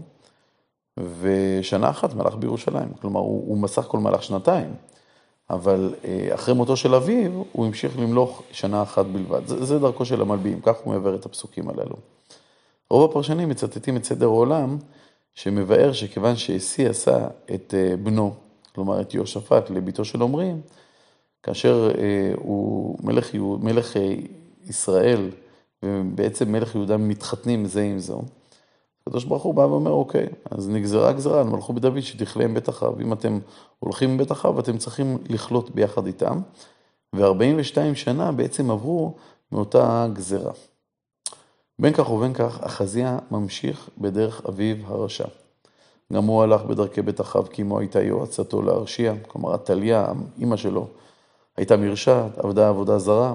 ושנה 1.20 1.90
אחת 1.90 2.14
מלך 2.14 2.34
בירושלים. 2.34 2.88
כלומר, 3.00 3.20
הוא, 3.20 3.48
הוא 3.48 3.62
בסך 3.62 3.84
הכל 3.84 3.98
מלך 3.98 4.22
שנתיים, 4.22 4.74
אבל 5.50 5.94
אה, 6.04 6.34
אחרי 6.34 6.54
מותו 6.54 6.76
של 6.76 6.94
אביו, 6.94 7.42
הוא 7.52 7.66
המשיך 7.66 7.98
למלוך 7.98 8.42
שנה 8.52 8.82
אחת 8.82 9.06
בלבד. 9.06 9.46
זה, 9.46 9.64
זה 9.64 9.78
דרכו 9.78 10.04
של 10.04 10.20
המלביאים, 10.20 10.60
כך 10.60 10.76
הוא 10.84 10.92
מעבר 10.92 11.14
את 11.14 11.26
הפסוקים 11.26 11.68
הללו. 11.68 11.96
רוב 12.90 13.10
הפרשנים 13.10 13.48
מצטטים 13.48 13.96
את 13.96 14.04
סדר 14.04 14.26
העולם, 14.26 14.78
שמבאר 15.34 15.92
שכיוון 15.92 16.36
שאסי 16.36 16.86
עשה 16.86 17.26
את 17.54 17.74
אה, 17.76 17.96
בנו, 17.96 18.34
כלומר 18.74 19.00
את 19.00 19.14
יהושפט 19.14 19.70
לביתו 19.70 20.04
של 20.04 20.20
עומרי, 20.20 20.52
כאשר 21.42 21.90
אה, 21.98 22.32
הוא 22.36 22.98
מלך, 23.02 23.34
מלך 23.60 23.96
ישראל, 24.64 25.30
ובעצם 25.82 26.52
מלך 26.52 26.74
יהודה 26.74 26.96
מתחתנים 26.96 27.64
זה 27.64 27.82
עם 27.82 27.98
זו, 27.98 28.22
הקדוש 29.08 29.24
ברוך 29.24 29.42
הוא 29.42 29.54
בא 29.54 29.60
ואומר, 29.60 29.90
אוקיי, 29.90 30.26
אז 30.50 30.68
נגזרה 30.68 31.12
גזרה 31.12 31.40
על 31.40 31.46
מלכו 31.46 31.72
בדוד 31.72 32.00
שתכלה 32.00 32.44
עם 32.44 32.54
בית 32.54 32.68
אחאב. 32.68 33.00
אם 33.00 33.12
אתם 33.12 33.38
הולכים 33.78 34.10
עם 34.10 34.18
בית 34.18 34.32
אחאב, 34.32 34.58
אתם 34.58 34.78
צריכים 34.78 35.18
לחלות 35.28 35.70
ביחד 35.70 36.06
איתם. 36.06 36.40
ו-42 37.16 37.94
שנה 37.94 38.32
בעצם 38.32 38.70
עברו 38.70 39.14
מאותה 39.52 40.06
גזרה. 40.12 40.52
בין 41.78 41.92
כך 41.92 42.10
ובין 42.10 42.34
כך, 42.34 42.60
אחזיה 42.62 43.18
ממשיך 43.30 43.90
בדרך 43.98 44.46
אביו 44.48 44.76
הרשע. 44.86 45.28
גם 46.12 46.24
הוא 46.24 46.42
הלך 46.42 46.62
בדרכי 46.62 47.02
בית 47.02 47.20
אחאב, 47.20 47.46
כי 47.46 47.62
אמו 47.62 47.78
הייתה 47.78 48.02
יועצתו 48.02 48.62
להרשיע, 48.62 49.14
כלומר, 49.28 49.54
עתליה, 49.54 50.12
אימא 50.38 50.56
שלו, 50.56 50.86
הייתה 51.56 51.76
מרשעת, 51.76 52.38
עבדה 52.38 52.68
עבודה 52.68 52.98
זרה, 52.98 53.34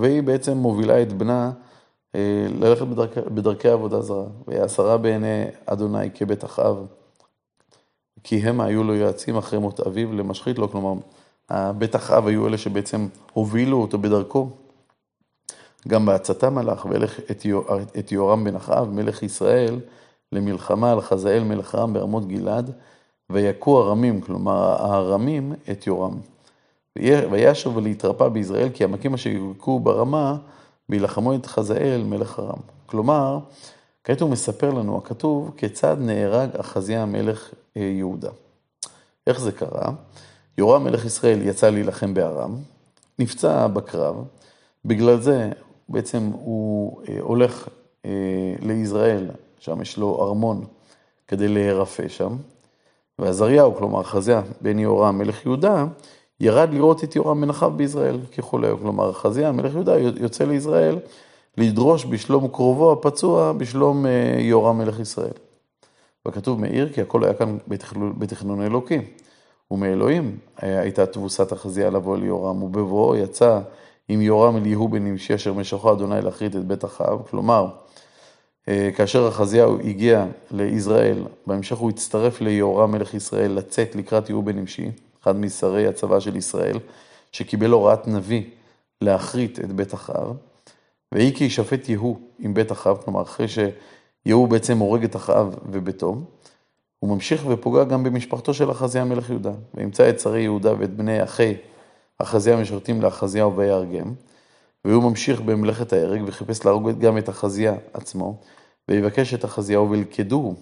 והיא 0.00 0.22
בעצם 0.22 0.56
מובילה 0.56 1.02
את 1.02 1.12
בנה 1.12 1.52
ללכת 2.60 2.86
בדרכ, 2.86 3.18
בדרכי 3.18 3.68
עבודה 3.68 4.00
זרה. 4.00 4.24
והיא 4.46 4.60
עשרה 4.60 4.96
בעיני 4.96 5.44
אדוני 5.66 6.10
כבית 6.14 6.44
אחאב, 6.44 6.86
כי 8.22 8.36
הם 8.36 8.60
היו 8.60 8.84
לו 8.84 8.94
יועצים 8.94 9.36
אחרי 9.36 9.58
מות 9.58 9.80
אביו 9.80 10.12
למשחית 10.12 10.58
לו, 10.58 10.70
כלומר, 10.70 10.94
בית 11.78 11.96
אחאב 11.96 12.26
היו 12.26 12.46
אלה 12.46 12.58
שבעצם 12.58 13.06
הובילו 13.32 13.82
אותו 13.82 13.98
בדרכו. 13.98 14.48
גם 15.88 16.06
בעצתם 16.06 16.58
הלך 16.58 16.84
והלך 16.90 17.20
את 17.98 18.12
יהורם 18.12 18.44
בן 18.44 18.56
אחאב, 18.56 18.90
מלך 18.90 19.22
ישראל, 19.22 19.80
למלחמה 20.32 20.92
על 20.92 21.00
חזאל 21.00 21.44
מלך 21.44 21.74
רם 21.74 21.92
ברמות 21.92 22.28
גלעד, 22.28 22.70
ויכו 23.30 23.82
ארמים, 23.82 24.20
כלומר 24.20 24.82
הארמים, 24.82 25.52
את 25.70 25.86
יורם. 25.86 26.18
וישוב 27.30 27.76
ולהתרפא 27.76 28.28
ביזרעאל, 28.28 28.68
כי 28.74 28.84
המכים 28.84 29.14
אשר 29.14 29.30
יוכו 29.30 29.80
ברמה, 29.80 30.36
וילחמו 30.88 31.34
את 31.34 31.46
חזאל 31.46 32.02
מלך 32.06 32.38
ארם. 32.38 32.58
כלומר, 32.86 33.38
כעת 34.04 34.20
הוא 34.20 34.30
מספר 34.30 34.70
לנו, 34.70 34.98
הכתוב, 34.98 35.54
כיצד 35.56 35.96
נהרג 36.00 36.48
אחזיה 36.56 37.06
מלך 37.06 37.54
אה, 37.76 37.82
יהודה. 37.82 38.30
איך 39.26 39.40
זה 39.40 39.52
קרה? 39.52 39.92
יורם 40.58 40.84
מלך 40.84 41.04
ישראל 41.04 41.42
יצא 41.42 41.70
להילחם 41.70 42.14
בארם, 42.14 42.56
נפצע 43.18 43.66
בקרב, 43.66 44.24
בגלל 44.84 45.20
זה 45.20 45.50
בעצם 45.88 46.30
הוא 46.32 47.02
אה, 47.08 47.16
הולך 47.20 47.68
אה, 48.04 48.10
ליזרעאל, 48.62 49.30
שם 49.58 49.82
יש 49.82 49.96
לו 49.96 50.24
ארמון, 50.24 50.64
כדי 51.28 51.48
להירפא 51.48 52.08
שם, 52.08 52.36
ועזריהו, 53.18 53.74
כלומר 53.74 54.02
חזיה 54.02 54.42
בן 54.60 54.78
יהורם 54.78 55.18
מלך 55.18 55.46
יהודה, 55.46 55.86
ירד 56.40 56.68
לראות 56.72 57.04
את 57.04 57.16
יורם 57.16 57.40
בן 57.40 57.50
אחאב 57.50 57.76
בישראל 57.76 58.18
ככולי, 58.36 58.68
כלומר 58.82 59.12
חזיה 59.12 59.52
מלך 59.52 59.74
יהודה 59.74 59.98
יוצא 59.98 60.44
לישראל 60.44 60.98
לדרוש 61.56 62.04
בשלום 62.04 62.48
קרובו 62.48 62.92
הפצוע, 62.92 63.52
בשלום 63.52 64.06
אה, 64.06 64.36
יורם 64.38 64.78
מלך 64.78 65.00
ישראל. 65.00 65.32
וכתוב 66.28 66.60
מאיר 66.60 66.92
כי 66.92 67.00
הכל 67.02 67.24
היה 67.24 67.34
כאן 67.34 67.58
בתכנון 68.18 68.62
אלוקי. 68.62 69.00
ומאלוהים 69.70 70.38
הייתה 70.56 71.06
תבוסת 71.06 71.52
החזייה 71.52 71.90
לבוא 71.90 72.16
ליורם, 72.16 72.62
ובבואו 72.62 73.16
יצא 73.16 73.60
עם 74.08 74.20
יורם 74.20 74.56
אל 74.56 74.66
יהוא 74.66 74.90
בן 74.90 75.04
נמשי 75.04 75.34
אשר 75.34 75.52
משכו 75.52 75.92
אדוני 75.92 76.20
להכרית 76.22 76.56
את 76.56 76.64
בית 76.64 76.84
אחאב, 76.84 77.22
כלומר, 77.30 77.66
אה, 78.68 78.90
כאשר 78.96 79.26
החזיהו 79.26 79.78
הגיע 79.80 80.26
לישראל, 80.50 81.24
בהמשך 81.46 81.76
הוא 81.76 81.90
הצטרף 81.90 82.40
ליהורם 82.40 82.90
מלך 82.90 83.14
ישראל 83.14 83.52
לצאת 83.52 83.96
לקראת 83.96 84.30
יהוא 84.30 84.44
בן 84.44 84.58
נמשי, 84.58 84.90
אחד 85.26 85.36
משרי 85.36 85.86
הצבא 85.86 86.20
של 86.20 86.36
ישראל, 86.36 86.78
שקיבל 87.32 87.70
הוראת 87.70 88.08
נביא 88.08 88.42
להכרית 89.00 89.60
את 89.60 89.72
בית 89.72 89.94
אחאב, 89.94 90.36
ויהי 91.14 91.34
כי 91.34 91.44
ישפט 91.44 91.88
יהוא 91.88 92.16
עם 92.38 92.54
בית 92.54 92.72
אחאב, 92.72 92.96
כלומר 93.04 93.22
אחרי 93.22 93.46
שיהוא 93.48 94.48
בעצם 94.48 94.78
הורג 94.78 95.04
את 95.04 95.16
אחאב 95.16 95.54
וביתו, 95.72 96.16
הוא 96.98 97.10
ממשיך 97.10 97.44
ופוגע 97.48 97.84
גם 97.84 98.04
במשפחתו 98.04 98.54
של 98.54 98.70
אחזיה 98.70 99.04
מלך 99.04 99.30
יהודה, 99.30 99.52
וימצא 99.74 100.10
את 100.10 100.20
שרי 100.20 100.42
יהודה 100.42 100.72
ואת 100.78 100.96
בני 100.96 101.24
אחי 101.24 101.54
אחזיה 102.18 102.56
משרתים 102.56 103.02
לאחזיהו 103.02 103.56
ויהרגם, 103.56 104.14
והוא 104.84 105.02
ממשיך 105.02 105.40
במלאכת 105.40 105.92
ההרג 105.92 106.22
וחיפש 106.26 106.64
להרוג 106.64 106.90
גם 106.90 107.18
את 107.18 107.28
אחזיה 107.28 107.74
עצמו, 107.92 108.40
ויבקש 108.88 109.34
את 109.34 109.44
אחזיהו 109.44 109.90
וילכדוהו, 109.90 110.54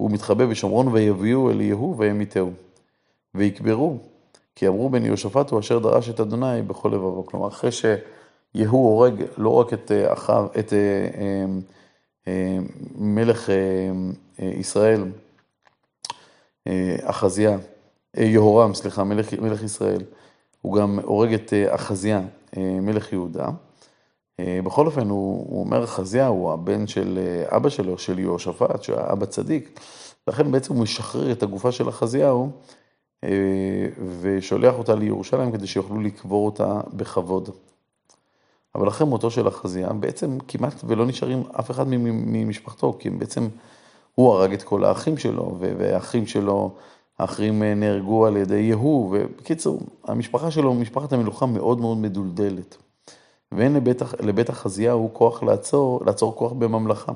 והוא 0.00 0.10
מתחבא 0.10 0.46
בשומרון 0.46 0.88
ויביאו 0.88 1.50
אל 1.50 1.60
יהוא 1.60 1.94
וימיתהו. 1.98 2.52
ויקברו, 3.34 3.98
כי 4.54 4.68
אמרו 4.68 4.90
בן 4.90 5.04
יהושפט 5.04 5.50
הוא 5.50 5.60
אשר 5.60 5.78
דרש 5.78 6.08
את 6.08 6.20
אדוני 6.20 6.62
בכל 6.62 6.88
לבבו. 6.88 7.26
כלומר, 7.26 7.48
אחרי 7.48 7.70
שיהוא 7.72 8.86
הורג 8.86 9.24
לא 9.36 9.54
רק 9.54 9.72
את 9.72 9.92
אה, 9.92 10.12
אחאב, 10.12 10.48
את 10.58 10.72
אה, 10.72 11.44
אה, 12.28 12.58
מלך 12.94 13.48
ישראל, 14.38 15.04
אחזיה, 17.02 17.58
יהורם, 18.16 18.74
סליחה, 18.74 19.04
מלך, 19.04 19.32
מלך 19.32 19.62
ישראל, 19.62 20.02
הוא 20.62 20.76
גם 20.76 20.98
הורג 20.98 21.34
את 21.34 21.52
אחזיה, 21.68 22.20
מלך 22.56 23.12
יהודה. 23.12 23.48
בכל 24.40 24.86
אופן, 24.86 25.08
הוא, 25.08 25.46
הוא 25.48 25.60
אומר, 25.60 25.84
אחזיה 25.84 26.26
הוא 26.26 26.52
הבן 26.52 26.86
של 26.86 27.18
אבא 27.48 27.68
שלו, 27.68 27.98
של 27.98 28.18
יהושפט, 28.18 28.82
שהיה 28.82 29.12
אבא 29.12 29.26
צדיק. 29.26 29.80
לכן 30.28 30.52
בעצם 30.52 30.74
הוא 30.74 30.82
משחרר 30.82 31.32
את 31.32 31.42
הגופה 31.42 31.72
של 31.72 31.88
אחזיהו 31.88 32.50
ושולח 34.20 34.74
אותה 34.78 34.94
לירושלים 34.94 35.52
כדי 35.52 35.66
שיוכלו 35.66 36.00
לקבור 36.00 36.46
אותה 36.46 36.80
בכבוד. 36.92 37.50
אבל 38.74 38.88
אחרי 38.88 39.06
מותו 39.06 39.30
של 39.30 39.48
אחזיה, 39.48 39.92
בעצם 39.92 40.38
כמעט 40.48 40.74
ולא 40.86 41.06
נשארים 41.06 41.42
אף 41.60 41.70
אחד 41.70 41.88
ממשפחתו, 41.88 42.96
כי 42.98 43.10
בעצם 43.10 43.48
הוא 44.14 44.32
הרג 44.32 44.52
את 44.52 44.62
כל 44.62 44.84
האחים 44.84 45.16
שלו, 45.18 45.56
והאחים 45.60 46.26
שלו, 46.26 46.70
האחרים 47.18 47.62
נהרגו 47.62 48.26
על 48.26 48.36
ידי 48.36 48.60
יהוא, 48.60 49.08
ובקיצור, 49.12 49.80
המשפחה 50.04 50.50
שלו, 50.50 50.74
משפחת 50.74 51.12
המלוכה 51.12 51.46
מאוד 51.46 51.80
מאוד 51.80 51.98
מדולדלת. 51.98 52.76
ואין 53.52 53.74
לבית, 53.74 54.02
לבית 54.20 54.50
אחזיהו 54.50 55.10
כוח 55.12 55.42
לעצור, 55.42 56.00
לעצור 56.06 56.34
כוח 56.36 56.52
בממלכה. 56.52 57.12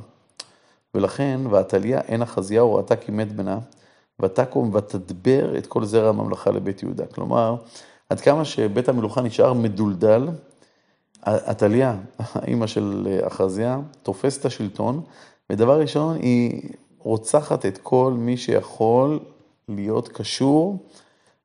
ולכן, 0.95 1.41
ועתליה 1.51 2.01
אין 2.01 2.23
אחזיהו 2.23 2.75
ראתה 2.75 2.97
כי 2.97 3.13
מת 3.13 3.33
בנה, 3.33 3.59
ותקום 4.23 4.75
ותדבר 4.75 5.59
את 5.59 5.67
כל 5.67 5.85
זרע 5.85 6.09
הממלכה 6.09 6.51
לבית 6.51 6.83
יהודה. 6.83 7.07
כלומר, 7.07 7.57
עד 8.11 8.21
כמה 8.21 8.45
שבית 8.45 8.89
המלוכה 8.89 9.21
נשאר 9.21 9.53
מדולדל, 9.53 10.29
עתליה, 11.23 11.97
האימא 12.19 12.67
של 12.67 13.19
אחזיה, 13.27 13.81
תופסת 14.03 14.41
את 14.41 14.45
השלטון, 14.45 15.03
ודבר 15.51 15.81
ראשון, 15.81 16.17
היא 16.17 16.71
רוצחת 16.99 17.67
את 17.67 17.79
כל 17.83 18.13
מי 18.17 18.37
שיכול 18.37 19.19
להיות 19.69 20.09
קשור 20.09 20.89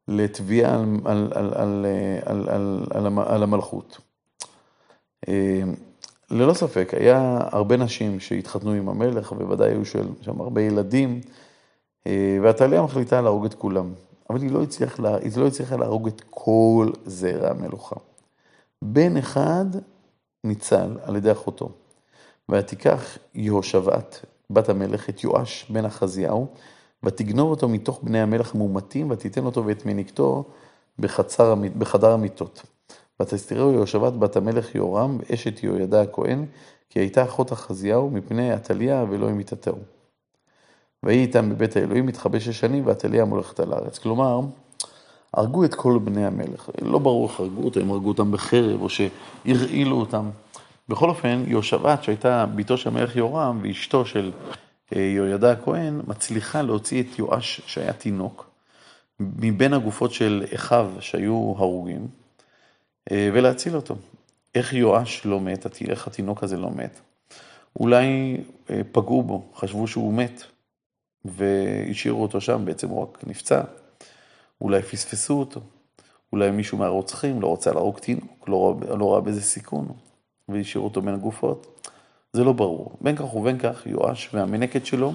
לתביעה 0.08 0.80
על, 0.80 0.98
על, 1.06 1.28
על, 1.34 1.54
על, 1.56 1.86
על, 2.26 2.50
על, 2.92 3.08
על, 3.08 3.20
על 3.26 3.44
המלכות. 3.44 3.98
אה, 5.28 5.62
ללא 6.32 6.54
ספק, 6.54 6.94
היה 6.94 7.40
הרבה 7.52 7.78
נשים 7.78 8.20
שהתחתנו 8.20 8.72
עם 8.72 8.90
המלך, 8.90 9.32
ובוודאי 9.32 9.72
היו 9.72 9.86
שם 10.22 10.42
הרבה 10.42 10.62
ילדים, 10.62 11.22
ועתליה 12.44 12.82
מחליטה 12.82 13.22
להרוג 13.22 13.46
את 13.46 13.54
כולם. 13.54 13.94
אבל 14.30 14.42
היא 14.42 14.52
לא, 14.52 14.64
הצליחה, 14.64 15.04
לה, 15.04 15.18
לא 15.38 15.48
הצליחה 15.48 15.76
להרוג 15.76 16.08
את 16.08 16.22
כל 16.30 16.90
זרע 17.06 17.50
המלוכה. 17.50 17.96
בן 18.82 19.18
אחד 19.18 19.66
ניצל 20.44 20.98
על 21.04 21.16
ידי 21.16 21.32
אחותו. 21.32 21.70
ותיקח 22.52 23.18
יהושבת, 23.36 24.26
בת 24.50 24.70
המלך, 24.70 25.10
את 25.10 25.24
יואש 25.24 25.66
בן 25.70 25.86
אחזיהו, 25.86 26.48
ותגנוב 27.04 27.50
אותו 27.50 27.70
מתוך 27.70 28.00
בני 28.04 28.20
המלך 28.22 28.56
המומתים, 28.56 29.12
ותיתן 29.12 29.46
אותו 29.46 29.66
ואת 29.66 29.86
מניקתו 29.86 30.44
בחצר, 31.00 31.56
בחדר 31.78 32.12
המיטות. 32.12 32.62
ותסתירהו 33.22 33.72
יהושבת 33.72 34.14
בת 34.14 34.36
המלך 34.36 34.76
יורם, 34.76 35.18
אשת 35.34 35.64
יהוידע 35.64 36.02
הכהן, 36.02 36.46
כי 36.90 37.00
הייתה 37.00 37.24
אחות 37.24 37.54
אחזיהו 37.54 38.10
מפני 38.10 38.52
עתליה 38.52 39.06
ולא 39.10 39.30
יתעתרו. 39.40 39.80
ויהי 41.04 41.22
איתם 41.22 41.50
בבית 41.50 41.76
האלוהים 41.76 42.06
מתחבא 42.06 42.40
שש 42.40 42.60
שנים, 42.60 42.88
ועתליה 42.88 43.26
מולכת 43.26 43.60
על 43.60 43.74
הארץ. 43.74 43.98
כלומר, 43.98 44.40
הרגו 45.34 45.66
את 45.66 45.76
כל 45.76 46.00
בני 46.04 46.26
המלך. 46.26 46.70
לא 46.82 47.00
ברור 47.00 47.30
איך 47.30 47.40
הרגו 47.40 47.64
אותם, 47.64 47.82
אם 47.82 47.92
הרגו 47.92 48.08
אותם 48.08 48.32
בחרב, 48.32 48.82
או 48.82 48.88
שהרעילו 48.90 50.00
אותם. 50.00 50.30
בכל 50.90 51.10
אופן, 51.10 51.44
יהושבת, 51.48 52.04
שהייתה 52.04 52.46
בתו 52.56 52.78
של 52.78 52.90
המלך 52.90 53.16
יורם, 53.16 53.60
ואשתו 53.64 54.06
של 54.06 54.32
אה, 54.96 55.02
יהוידע 55.02 55.52
הכהן, 55.52 56.02
מצליחה 56.08 56.62
להוציא 56.62 57.04
את 57.04 57.20
יואש, 57.20 57.62
שהיה 57.66 57.94
תינוק, 57.94 58.50
מבין 59.20 59.74
הגופות 59.74 60.12
של 60.12 60.46
אחיו 60.56 60.92
שהיו 61.00 61.54
הרוגים, 61.58 62.08
אה, 63.12 63.30
ולהציל 63.34 63.76
אותו. 63.76 63.96
איך 64.56 64.74
יואש 64.74 65.26
לא 65.26 65.40
מת, 65.40 65.66
איך 65.88 66.08
התינוק 66.08 66.44
הזה 66.44 66.58
לא 66.58 66.70
מת? 66.72 67.00
אולי 67.80 68.38
אה, 68.70 68.82
פגעו 68.92 69.24
בו, 69.24 69.44
חשבו 69.56 69.88
שהוא 69.88 70.14
מת, 70.14 70.44
והשאירו 71.26 72.22
אותו 72.22 72.42
שם, 72.42 72.66
בעצם 72.66 72.90
הוא 72.90 73.04
רק 73.04 73.24
נפצע. 73.28 73.62
אולי 74.62 74.82
פספסו 74.82 75.40
אותו. 75.40 75.62
אולי 76.34 76.52
מישהו 76.52 76.78
מהרוצחים 76.78 77.42
לא 77.42 77.48
רוצה 77.48 77.74
להרוג 77.74 78.00
תינוק, 78.00 78.50
לא, 78.50 78.76
לא 79.00 79.14
ראה 79.14 79.22
בזה 79.22 79.42
סיכון, 79.42 79.88
והשאירו 80.50 80.88
אותו 80.88 81.02
בין 81.02 81.14
הגופות. 81.14 81.82
זה 82.34 82.44
לא 82.44 82.54
ברור. 82.54 82.98
בין 83.02 83.16
כך 83.16 83.36
ובין 83.36 83.60
כך, 83.60 83.86
יואש 83.86 84.30
והמנקת 84.34 84.86
שלו 84.86 85.14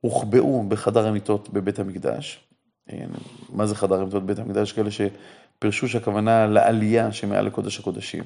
הוחבאו 0.00 0.62
בחדר 0.68 1.08
המיטות 1.08 1.50
בבית 1.50 1.78
המקדש. 1.78 2.44
אה, 2.92 3.04
מה 3.52 3.66
זה 3.66 3.74
חדר 3.74 4.00
המיטות 4.00 4.22
בבית 4.22 4.38
המקדש? 4.38 4.72
כאלה 4.72 4.90
שפירשו 4.90 5.88
שהכוונה 5.88 6.46
לעלייה 6.46 7.12
שמעל 7.12 7.46
לקודש 7.46 7.80
הקודשים. 7.80 8.22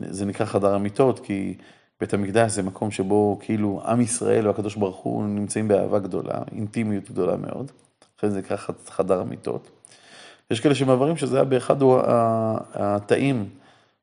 זה 0.00 0.26
נקרא 0.26 0.46
חדר 0.46 0.74
המיטות, 0.74 1.20
כי 1.20 1.54
בית 2.00 2.14
המקדש 2.14 2.52
זה 2.52 2.62
מקום 2.62 2.90
שבו 2.90 3.38
כאילו 3.40 3.82
עם 3.86 4.00
ישראל 4.00 4.46
והקדוש 4.46 4.76
ברוך 4.76 4.96
הוא 4.96 5.24
נמצאים 5.24 5.68
באהבה 5.68 5.98
גדולה, 5.98 6.42
אינטימיות 6.52 7.10
גדולה 7.10 7.36
מאוד. 7.36 7.70
לכן 8.18 8.30
זה 8.30 8.38
נקרא 8.38 8.56
חדר 8.86 9.20
המיטות. 9.20 9.70
יש 10.50 10.60
כאלה 10.60 10.74
שמעברים 10.74 11.16
שזה 11.16 11.36
היה 11.36 11.44
באחד 11.44 11.76
התאים 12.74 13.48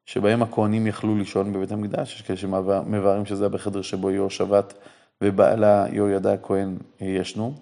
שבהם 0.05 0.43
הכוהנים 0.43 0.87
יכלו 0.87 1.15
לישון 1.17 1.53
בבית 1.53 1.71
המקדש, 1.71 2.15
יש 2.15 2.21
כאלה 2.21 2.37
שמבארים 2.37 3.25
שזה 3.25 3.43
היה 3.43 3.49
בחדר 3.49 3.81
שבו 3.81 4.11
יהושבת 4.11 4.73
ובעלה 5.21 5.85
יהוידע 5.91 6.33
הכהן 6.33 6.77
ישנו. 7.01 7.53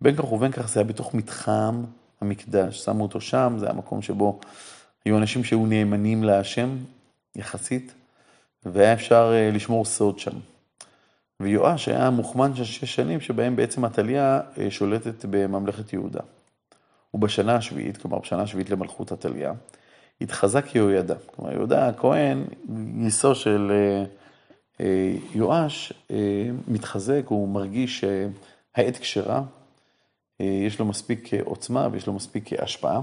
בין 0.00 0.16
כך 0.16 0.32
ובין 0.32 0.52
כך 0.52 0.68
זה 0.68 0.80
היה 0.80 0.88
בתוך 0.88 1.14
מתחם 1.14 1.84
המקדש, 2.20 2.84
שמו 2.84 3.02
אותו 3.02 3.20
שם, 3.20 3.54
זה 3.58 3.66
היה 3.66 3.74
מקום 3.74 4.02
שבו 4.02 4.40
היו 5.04 5.18
אנשים 5.18 5.44
שהיו 5.44 5.66
נאמנים 5.66 6.24
להשם, 6.24 6.76
יחסית, 7.36 7.94
והיה 8.66 8.92
אפשר 8.92 9.32
אה, 9.34 9.50
לשמור 9.50 9.84
סוד 9.84 10.18
שם. 10.18 10.38
ויואש 11.40 11.88
היה 11.88 12.10
מוכמן 12.10 12.56
של 12.56 12.64
שש 12.64 12.94
שנים 12.94 13.20
שבהם 13.20 13.56
בעצם 13.56 13.84
עתליה 13.84 14.40
אה, 14.58 14.70
שולטת 14.70 15.24
בממלכת 15.30 15.92
יהודה. 15.92 16.20
ובשנה 17.14 17.56
השביעית, 17.56 17.96
כלומר 17.96 18.18
בשנה 18.18 18.42
השביעית 18.42 18.70
למלכות 18.70 19.12
עתליה, 19.12 19.52
התחזק 20.20 20.74
יהוידע. 20.74 21.14
כלומר, 21.26 21.52
יהודה 21.52 21.88
הכהן, 21.88 22.44
גיסו 23.02 23.34
של 23.34 23.72
אה, 24.80 25.14
יואש, 25.34 25.92
מתחזק, 26.68 27.22
הוא 27.26 27.48
מרגיש 27.48 28.04
שהעת 28.04 28.98
כשרה, 28.98 29.42
יש 30.40 30.78
לו 30.78 30.84
מספיק 30.84 31.34
עוצמה 31.44 31.88
ויש 31.92 32.06
לו 32.06 32.12
מספיק 32.12 32.52
השפעה. 32.58 33.00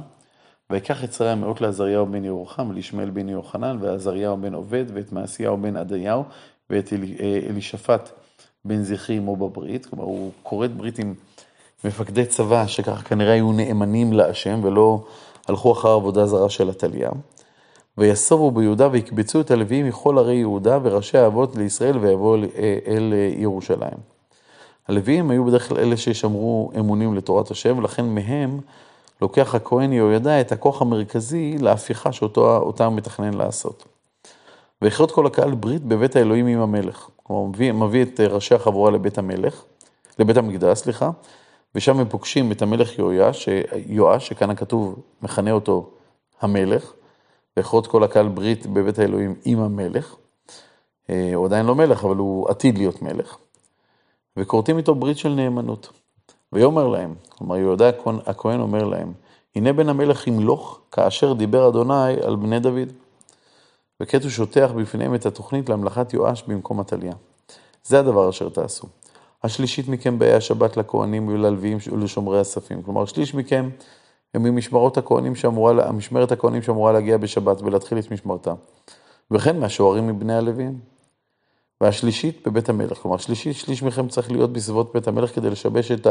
ויקח 0.71 1.03
את 1.03 1.13
שרי 1.13 1.29
המאות 1.29 1.62
לעזריהו 1.62 2.05
בן 2.05 2.25
ירוחם, 2.25 2.69
ולישמעאל 2.69 3.10
בן 3.10 3.29
יוחנן, 3.29 3.77
ועזריהו 3.81 4.38
בן 4.38 4.53
עובד, 4.53 4.86
ואת 4.93 5.12
מעשיהו 5.12 5.57
בן 5.57 5.75
עדיהו, 5.75 6.23
ואת 6.69 6.93
אל, 6.93 7.03
אה, 7.19 7.39
אלישפט 7.49 8.10
בן 8.65 8.84
זכרי 8.84 9.17
עמו 9.17 9.36
בברית. 9.36 9.86
כלומר, 9.86 10.05
הוא 10.05 10.31
כורת 10.43 10.75
ברית 10.75 10.99
עם 10.99 11.13
מפקדי 11.84 12.25
צבא, 12.25 12.67
שככה 12.67 13.03
כנראה 13.03 13.34
היו 13.34 13.51
נאמנים 13.51 14.13
להשם, 14.13 14.60
ולא 14.63 15.03
הלכו 15.47 15.71
אחר 15.71 15.89
עבודה 15.89 16.25
זרה 16.25 16.49
של 16.49 16.69
עתליה. 16.69 17.10
ויסובו 17.97 18.51
ביהודה 18.51 18.88
ויקבצו 18.91 19.41
את 19.41 19.51
הלוויים 19.51 19.88
מכל 19.88 20.17
ערי 20.17 20.36
יהודה 20.36 20.79
וראשי 20.84 21.17
האבות 21.17 21.55
לישראל 21.55 21.97
ויבואו 21.97 22.36
אל, 22.36 22.45
אה, 22.57 22.77
אל 22.88 23.13
ירושלים. 23.38 23.97
הלוויים 24.88 25.31
היו 25.31 25.45
בדרך 25.45 25.67
כלל 25.67 25.77
אלה 25.77 25.97
שישמרו 25.97 26.71
אמונים 26.79 27.15
לתורת 27.15 27.51
השם, 27.51 27.77
ולכן 27.77 28.05
מהם 28.05 28.60
לוקח 29.21 29.55
הכהן 29.55 29.93
יהוידע 29.93 30.41
את 30.41 30.51
הכוח 30.51 30.81
המרכזי 30.81 31.57
להפיכה 31.60 32.12
שאותה 32.12 32.86
הוא 32.86 32.93
מתכנן 32.95 33.34
לעשות. 33.34 33.86
ויכרות 34.81 35.12
כל 35.12 35.25
הקהל 35.25 35.55
ברית 35.55 35.84
בבית 35.84 36.15
האלוהים 36.15 36.47
עם 36.47 36.60
המלך. 36.60 37.10
כלומר, 37.23 37.45
מביא, 37.45 37.71
מביא 37.71 38.03
את 38.03 38.19
ראשי 38.19 38.55
החבורה 38.55 38.91
לבית 38.91 39.17
המלך, 39.17 39.63
לבית 40.19 40.38
המקדש, 40.38 40.77
סליחה, 40.77 41.10
ושם 41.75 41.99
הם 41.99 42.10
פוגשים 42.10 42.51
את 42.51 42.62
המלך 42.62 42.99
יואש, 42.99 43.49
יואש, 43.88 44.27
שכאן 44.27 44.49
הכתוב 44.49 44.99
מכנה 45.21 45.51
אותו 45.51 45.89
המלך, 46.41 46.93
ויכרות 47.57 47.88
כל 47.88 48.03
הקהל 48.03 48.27
ברית 48.27 48.65
בבית 48.65 48.99
האלוהים 48.99 49.36
עם 49.45 49.60
המלך. 49.60 50.15
אה, 51.10 51.31
הוא 51.36 51.45
עדיין 51.45 51.65
לא 51.65 51.75
מלך, 51.75 52.05
אבל 52.05 52.15
הוא 52.15 52.49
עתיד 52.49 52.77
להיות 52.77 53.01
מלך. 53.01 53.38
וכורתים 54.38 54.77
איתו 54.77 54.95
ברית 54.95 55.17
של 55.17 55.29
נאמנות. 55.29 56.00
ויאמר 56.53 56.87
להם, 56.87 57.13
כלומר 57.29 57.57
יהודה 57.57 57.89
הכהן 58.25 58.59
אומר 58.59 58.83
להם, 58.83 59.13
הנה 59.55 59.73
בן 59.73 59.89
המלך 59.89 60.27
ימלוך 60.27 60.79
כאשר 60.91 61.33
דיבר 61.33 61.69
אדוני 61.69 62.13
על 62.23 62.35
בני 62.35 62.59
דוד. 62.59 62.91
וכעת 64.01 64.23
הוא 64.23 64.31
שוטח 64.31 64.71
בפניהם 64.75 65.15
את 65.15 65.25
התוכנית 65.25 65.69
להמלכת 65.69 66.13
יואש 66.13 66.43
במקום 66.47 66.79
עתליה. 66.79 67.13
זה 67.83 67.99
הדבר 67.99 68.29
אשר 68.29 68.49
תעשו. 68.49 68.87
השלישית 69.43 69.87
מכם 69.87 70.19
באי 70.19 70.33
השבת 70.33 70.77
לכהנים 70.77 71.27
וללוויים 71.27 71.77
ולשומרי 71.91 72.39
הספים. 72.39 72.83
כלומר, 72.83 73.05
שליש 73.05 73.35
מכם 73.35 73.69
הם 74.33 74.43
ממשמרות 74.43 74.97
הכהנים 74.97 75.35
שאמורה, 75.35 75.91
משמרת 75.91 76.31
הכהנים 76.31 76.61
שאמורה 76.61 76.91
להגיע 76.91 77.17
בשבת 77.17 77.61
ולהתחיל 77.61 77.99
את 77.99 78.11
משמרתה. 78.11 78.53
וכן 79.31 79.59
מהשוערים 79.59 80.07
מבני 80.07 80.35
הלוויים. 80.35 80.79
והשלישית 81.82 82.48
בבית 82.48 82.70
המלך. 82.70 82.98
כלומר, 82.98 83.17
שלישית, 83.17 83.56
שליש 83.56 83.84
מכם 83.84 84.08
צריך 84.08 84.32
להיות 84.32 84.54
בסביבות 84.54 84.94
בית 84.94 85.08
המלך 85.08 85.36
כדי 85.36 85.50
לשבש 85.50 85.91
את 85.91 86.08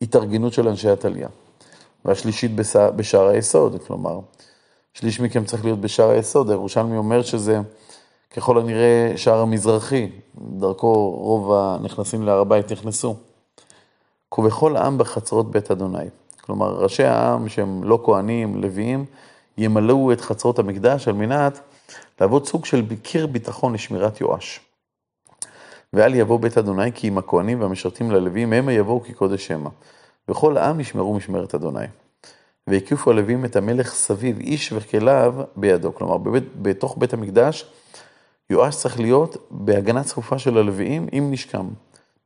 ההתארגנות 0.00 0.52
של 0.52 0.68
אנשי 0.68 0.88
עתליה. 0.88 1.28
והשלישית 2.04 2.50
בשער 2.96 3.26
היסוד, 3.26 3.82
כלומר, 3.86 4.20
שליש 4.94 5.20
מכם 5.20 5.44
צריך 5.44 5.64
להיות 5.64 5.80
בשער 5.80 6.10
היסוד. 6.10 6.50
הירושלמי 6.50 6.96
אומר 6.96 7.22
שזה 7.22 7.60
ככל 8.30 8.58
הנראה 8.58 9.12
שער 9.16 9.40
המזרחי, 9.40 10.08
דרכו 10.58 11.10
רוב 11.10 11.52
הנכנסים 11.52 12.22
להר 12.22 12.38
הבית 12.38 12.72
נכנסו. 12.72 13.16
כבכל 14.30 14.76
העם 14.76 14.98
בחצרות 14.98 15.50
בית 15.50 15.70
אדוני. 15.70 16.08
כלומר, 16.40 16.82
ראשי 16.82 17.04
העם 17.04 17.48
שהם 17.48 17.84
לא 17.84 18.02
כהנים, 18.04 18.62
לוויים, 18.62 19.04
ימלאו 19.58 20.12
את 20.12 20.20
חצרות 20.20 20.58
המקדש 20.58 21.08
על 21.08 21.14
מנת 21.14 21.60
להוות 22.20 22.46
סוג 22.46 22.64
של 22.64 22.84
קיר 23.02 23.26
ביטחון 23.26 23.74
לשמירת 23.74 24.20
יואש. 24.20 24.63
ואל 25.94 26.14
יבוא 26.14 26.40
בית 26.40 26.58
אדוני 26.58 26.92
כי 26.92 27.08
אם 27.08 27.18
הכהנים 27.18 27.60
והמשרתים 27.60 28.10
ללווים 28.10 28.52
המה 28.52 28.72
יבואו 28.72 29.02
כי 29.02 29.12
קודש 29.12 29.50
המה. 29.50 29.70
וכל 30.28 30.56
העם 30.56 30.80
ישמרו 30.80 31.14
משמרת 31.14 31.54
אדוני. 31.54 31.86
והקיפו 32.66 33.10
הלווים 33.10 33.44
את 33.44 33.56
המלך 33.56 33.94
סביב 33.94 34.38
איש 34.38 34.72
וכליו 34.72 35.34
בידו. 35.56 35.94
כלומר, 35.94 36.16
בבית, 36.16 36.44
בתוך 36.62 36.96
בית 36.98 37.12
המקדש, 37.12 37.66
יואש 38.50 38.76
צריך 38.76 39.00
להיות 39.00 39.36
בהגנה 39.50 40.04
צפופה 40.04 40.38
של 40.38 40.58
הלוויים 40.58 41.06
עם 41.12 41.30
נשקם. 41.30 41.68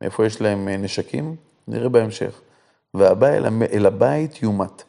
מאיפה 0.01 0.25
יש 0.25 0.41
להם 0.41 0.67
אה, 0.67 0.77
נשקים? 0.77 1.35
נראה 1.67 1.89
בהמשך. 1.89 2.41
והבא 2.93 3.27
אל, 3.27 3.45
אל 3.73 3.85
הבית 3.85 4.43
יומת. 4.43 4.83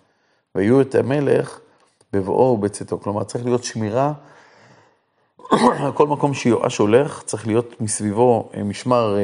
ויהיו 0.55 0.81
את 0.81 0.95
המלך 0.95 1.61
בבואו 2.13 2.53
ובצאתו. 2.53 2.99
כלומר, 2.99 3.25
צריך 3.25 3.45
להיות 3.45 3.65
שמירה. 3.65 4.13
כל 5.95 6.07
מקום 6.07 6.35
שיואש 6.35 6.79
הולך, 6.79 7.23
צריך 7.27 7.47
להיות 7.47 7.81
מסביבו 7.81 8.51
אה, 8.57 8.63
משמר 8.63 9.17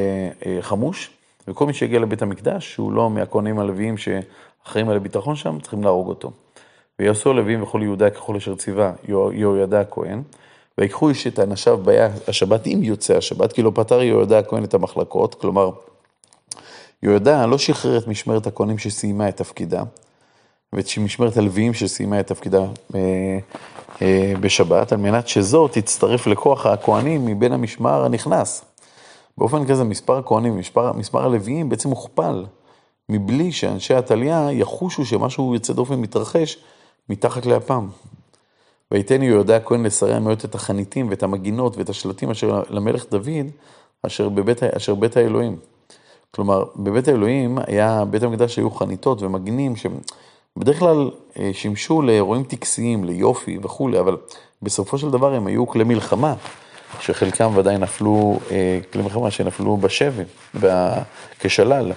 אה, 0.46 0.62
חמוש, 0.62 1.10
וכל 1.48 1.66
מי 1.66 1.74
שיגיע 1.74 2.00
לבית 2.00 2.22
המקדש, 2.22 2.72
שהוא 2.72 2.92
לא 2.92 3.10
מהכהנים 3.10 3.58
הלוויים 3.58 3.94
שאחראים 3.96 4.88
על 4.88 4.96
הביטחון 4.96 5.36
שם, 5.36 5.58
צריכים 5.60 5.82
להרוג 5.82 6.08
אותו. 6.08 6.30
ויעשו 6.98 7.30
הלוויים 7.30 7.62
וכל 7.62 7.80
יהודה 7.82 8.10
ככל 8.10 8.36
אשר 8.36 8.54
ציווה 8.54 8.92
יהוידע 9.32 9.80
הכהן, 9.80 10.22
ויקחו 10.78 11.08
איש 11.08 11.26
את 11.26 11.38
אנשיו 11.38 11.78
ביה 11.78 12.08
השבת 12.28 12.66
אם 12.66 12.80
יוצא 12.82 13.16
השבת, 13.16 13.52
כי 13.52 13.62
לא 13.62 13.72
פטר 13.74 14.02
יהוידע 14.02 14.38
הכהן 14.38 14.64
את 14.64 14.74
המחלקות, 14.74 15.34
כלומר, 15.34 15.70
יהוידע 17.02 17.46
לא 17.46 17.58
שחרר 17.58 17.98
את 17.98 18.08
משמרת 18.08 18.46
הכהנים 18.46 18.78
שסיימה 18.78 19.28
את 19.28 19.36
תפקידה, 19.36 19.82
ואת 20.72 20.86
משמרת 20.98 21.36
הלוויים 21.36 21.74
שסיימה 21.74 22.20
את 22.20 22.26
תפקידה 22.26 22.60
אה, 22.60 22.68
אה, 22.94 23.38
בשבת, 24.40 24.92
על 24.92 24.98
מנת 24.98 25.28
שזו 25.28 25.68
תצטרף 25.68 26.26
לכוח 26.26 26.66
הכהנים 26.66 27.26
מבין 27.26 27.52
המשמר 27.52 28.04
הנכנס. 28.04 28.64
באופן 29.38 29.66
כזה 29.66 29.84
מספר 29.84 30.18
הכהנים 30.18 30.52
ומספר 30.52 30.92
מספר 30.92 31.24
הלוויים 31.24 31.68
בעצם 31.68 31.88
מוכפל, 31.88 32.44
מבלי 33.08 33.52
שאנשי 33.52 33.94
עתליה 33.94 34.48
יחושו 34.52 35.04
שמשהו 35.04 35.54
יוצא 35.54 35.72
דופן 35.72 35.94
מתרחש 35.94 36.58
מתחת 37.08 37.46
לאפם. 37.46 37.88
ויתן 38.90 39.22
יהודה 39.22 39.56
הכהן 39.56 39.86
לשרי 39.86 40.14
המאות 40.14 40.44
את 40.44 40.54
החניתים 40.54 41.10
ואת 41.10 41.22
המגינות 41.22 41.76
ואת 41.76 41.88
השלטים 41.88 42.30
אשר 42.30 42.62
למלך 42.70 43.04
דוד, 43.10 43.46
אשר 44.02 44.28
בבית, 44.28 44.62
אשר 44.62 44.94
בית 44.94 45.16
האלוהים. 45.16 45.56
כלומר, 46.30 46.64
בבית 46.76 47.08
האלוהים 47.08 47.58
היה, 47.66 48.04
בית 48.10 48.22
המקדש 48.22 48.56
היו 48.56 48.70
חניתות 48.70 49.22
ומגינים 49.22 49.74
שבדרך 50.56 50.78
כלל 50.78 51.10
אה, 51.38 51.50
שימשו 51.52 52.02
לאירועים 52.02 52.44
טקסיים, 52.44 53.04
ליופי 53.04 53.58
וכולי, 53.62 54.00
אבל 54.00 54.16
בסופו 54.62 54.98
של 54.98 55.10
דבר 55.10 55.34
הם 55.34 55.46
היו 55.46 55.66
כלי 55.66 55.84
מלחמה. 55.84 56.34
שחלקם 57.00 57.52
ודאי 57.56 57.78
נפלו, 57.78 58.38
אה, 58.50 58.78
כלי 58.92 59.02
מלחמה 59.02 59.30
שנפלו 59.30 59.76
בשבי, 59.76 60.22
כשלל. 61.38 61.92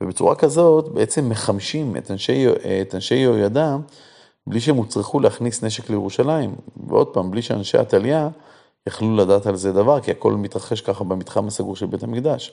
ובצורה 0.00 0.34
כזאת 0.34 0.88
בעצם 0.88 1.28
מחמשים 1.28 1.96
את 1.96 2.10
אנשי, 2.10 2.46
את 2.82 2.94
אנשי 2.94 3.14
יהוידע 3.14 3.76
בלי 4.46 4.60
שהם 4.60 4.76
הוצרכו 4.76 5.20
להכניס 5.20 5.64
נשק 5.64 5.90
לירושלים. 5.90 6.54
ועוד 6.86 7.06
פעם, 7.06 7.30
בלי 7.30 7.42
שאנשי 7.42 7.78
עתליה 7.78 8.28
יכלו 8.86 9.16
לדעת 9.16 9.46
על 9.46 9.56
זה 9.56 9.72
דבר, 9.72 10.00
כי 10.00 10.10
הכל 10.10 10.32
מתרחש 10.32 10.80
ככה 10.80 11.04
במתחם 11.04 11.46
הסגור 11.46 11.76
של 11.76 11.86
בית 11.86 12.02
המקדש. 12.02 12.52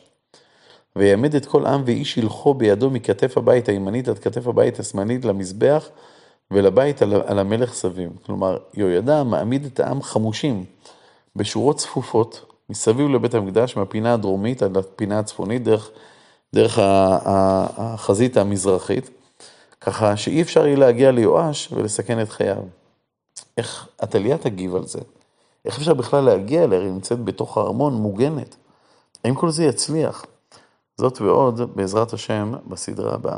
ויעמד 0.96 1.36
את 1.36 1.46
כל 1.46 1.66
עם 1.66 1.84
ואיש 1.86 2.18
הלכו 2.18 2.54
בידו 2.54 2.90
מכתף 2.90 3.38
הבית 3.38 3.70
הימנית 3.70 4.08
עד 4.08 4.20
כתף 4.20 4.48
הבית 4.48 4.80
השמאלית 4.80 5.26
למזבח 5.26 5.90
ולבית 6.52 7.02
על, 7.02 7.14
על 7.26 7.40
המלך 7.40 7.74
סביב. 7.74 8.10
כלומר, 8.26 8.58
יהוידע 8.74 9.24
מעמיד 9.24 9.66
את 9.66 9.80
העם 9.80 10.02
חמושים. 10.02 10.66
בשורות 11.36 11.78
צפופות 11.78 12.46
מסביב 12.70 13.10
לבית 13.10 13.34
המקדש, 13.34 13.76
מהפינה 13.76 14.14
הדרומית 14.14 14.64
עד 14.64 14.78
לפינה 14.78 15.20
הצפונית, 15.20 15.64
דרך, 15.64 15.90
דרך 16.56 16.80
החזית 16.82 18.38
המזרחית, 18.38 19.10
ככה 19.82 20.18
שאי 20.18 20.42
אפשר 20.42 20.68
יהיה 20.68 20.78
להגיע 20.78 21.12
ליואש 21.12 21.70
ולסכן 21.72 22.22
את 22.22 22.30
חייו. 22.30 22.64
איך 23.58 23.88
עתליה 23.98 24.38
תגיב 24.38 24.76
על 24.76 24.86
זה? 24.86 25.00
איך 25.66 25.78
אפשר 25.78 25.94
בכלל 25.94 26.24
להגיע 26.24 26.64
אליה? 26.64 26.80
היא 26.80 26.88
נמצאת 26.88 27.24
בתוך 27.24 27.58
הארמון, 27.58 27.94
מוגנת. 27.94 28.56
האם 29.24 29.36
כל 29.36 29.50
זה 29.50 29.64
יצליח? 29.64 30.26
זאת 31.00 31.22
ועוד, 31.22 31.62
בעזרת 31.76 32.14
השם, 32.14 32.54
בסדרה 32.68 33.14
הבאה. 33.14 33.38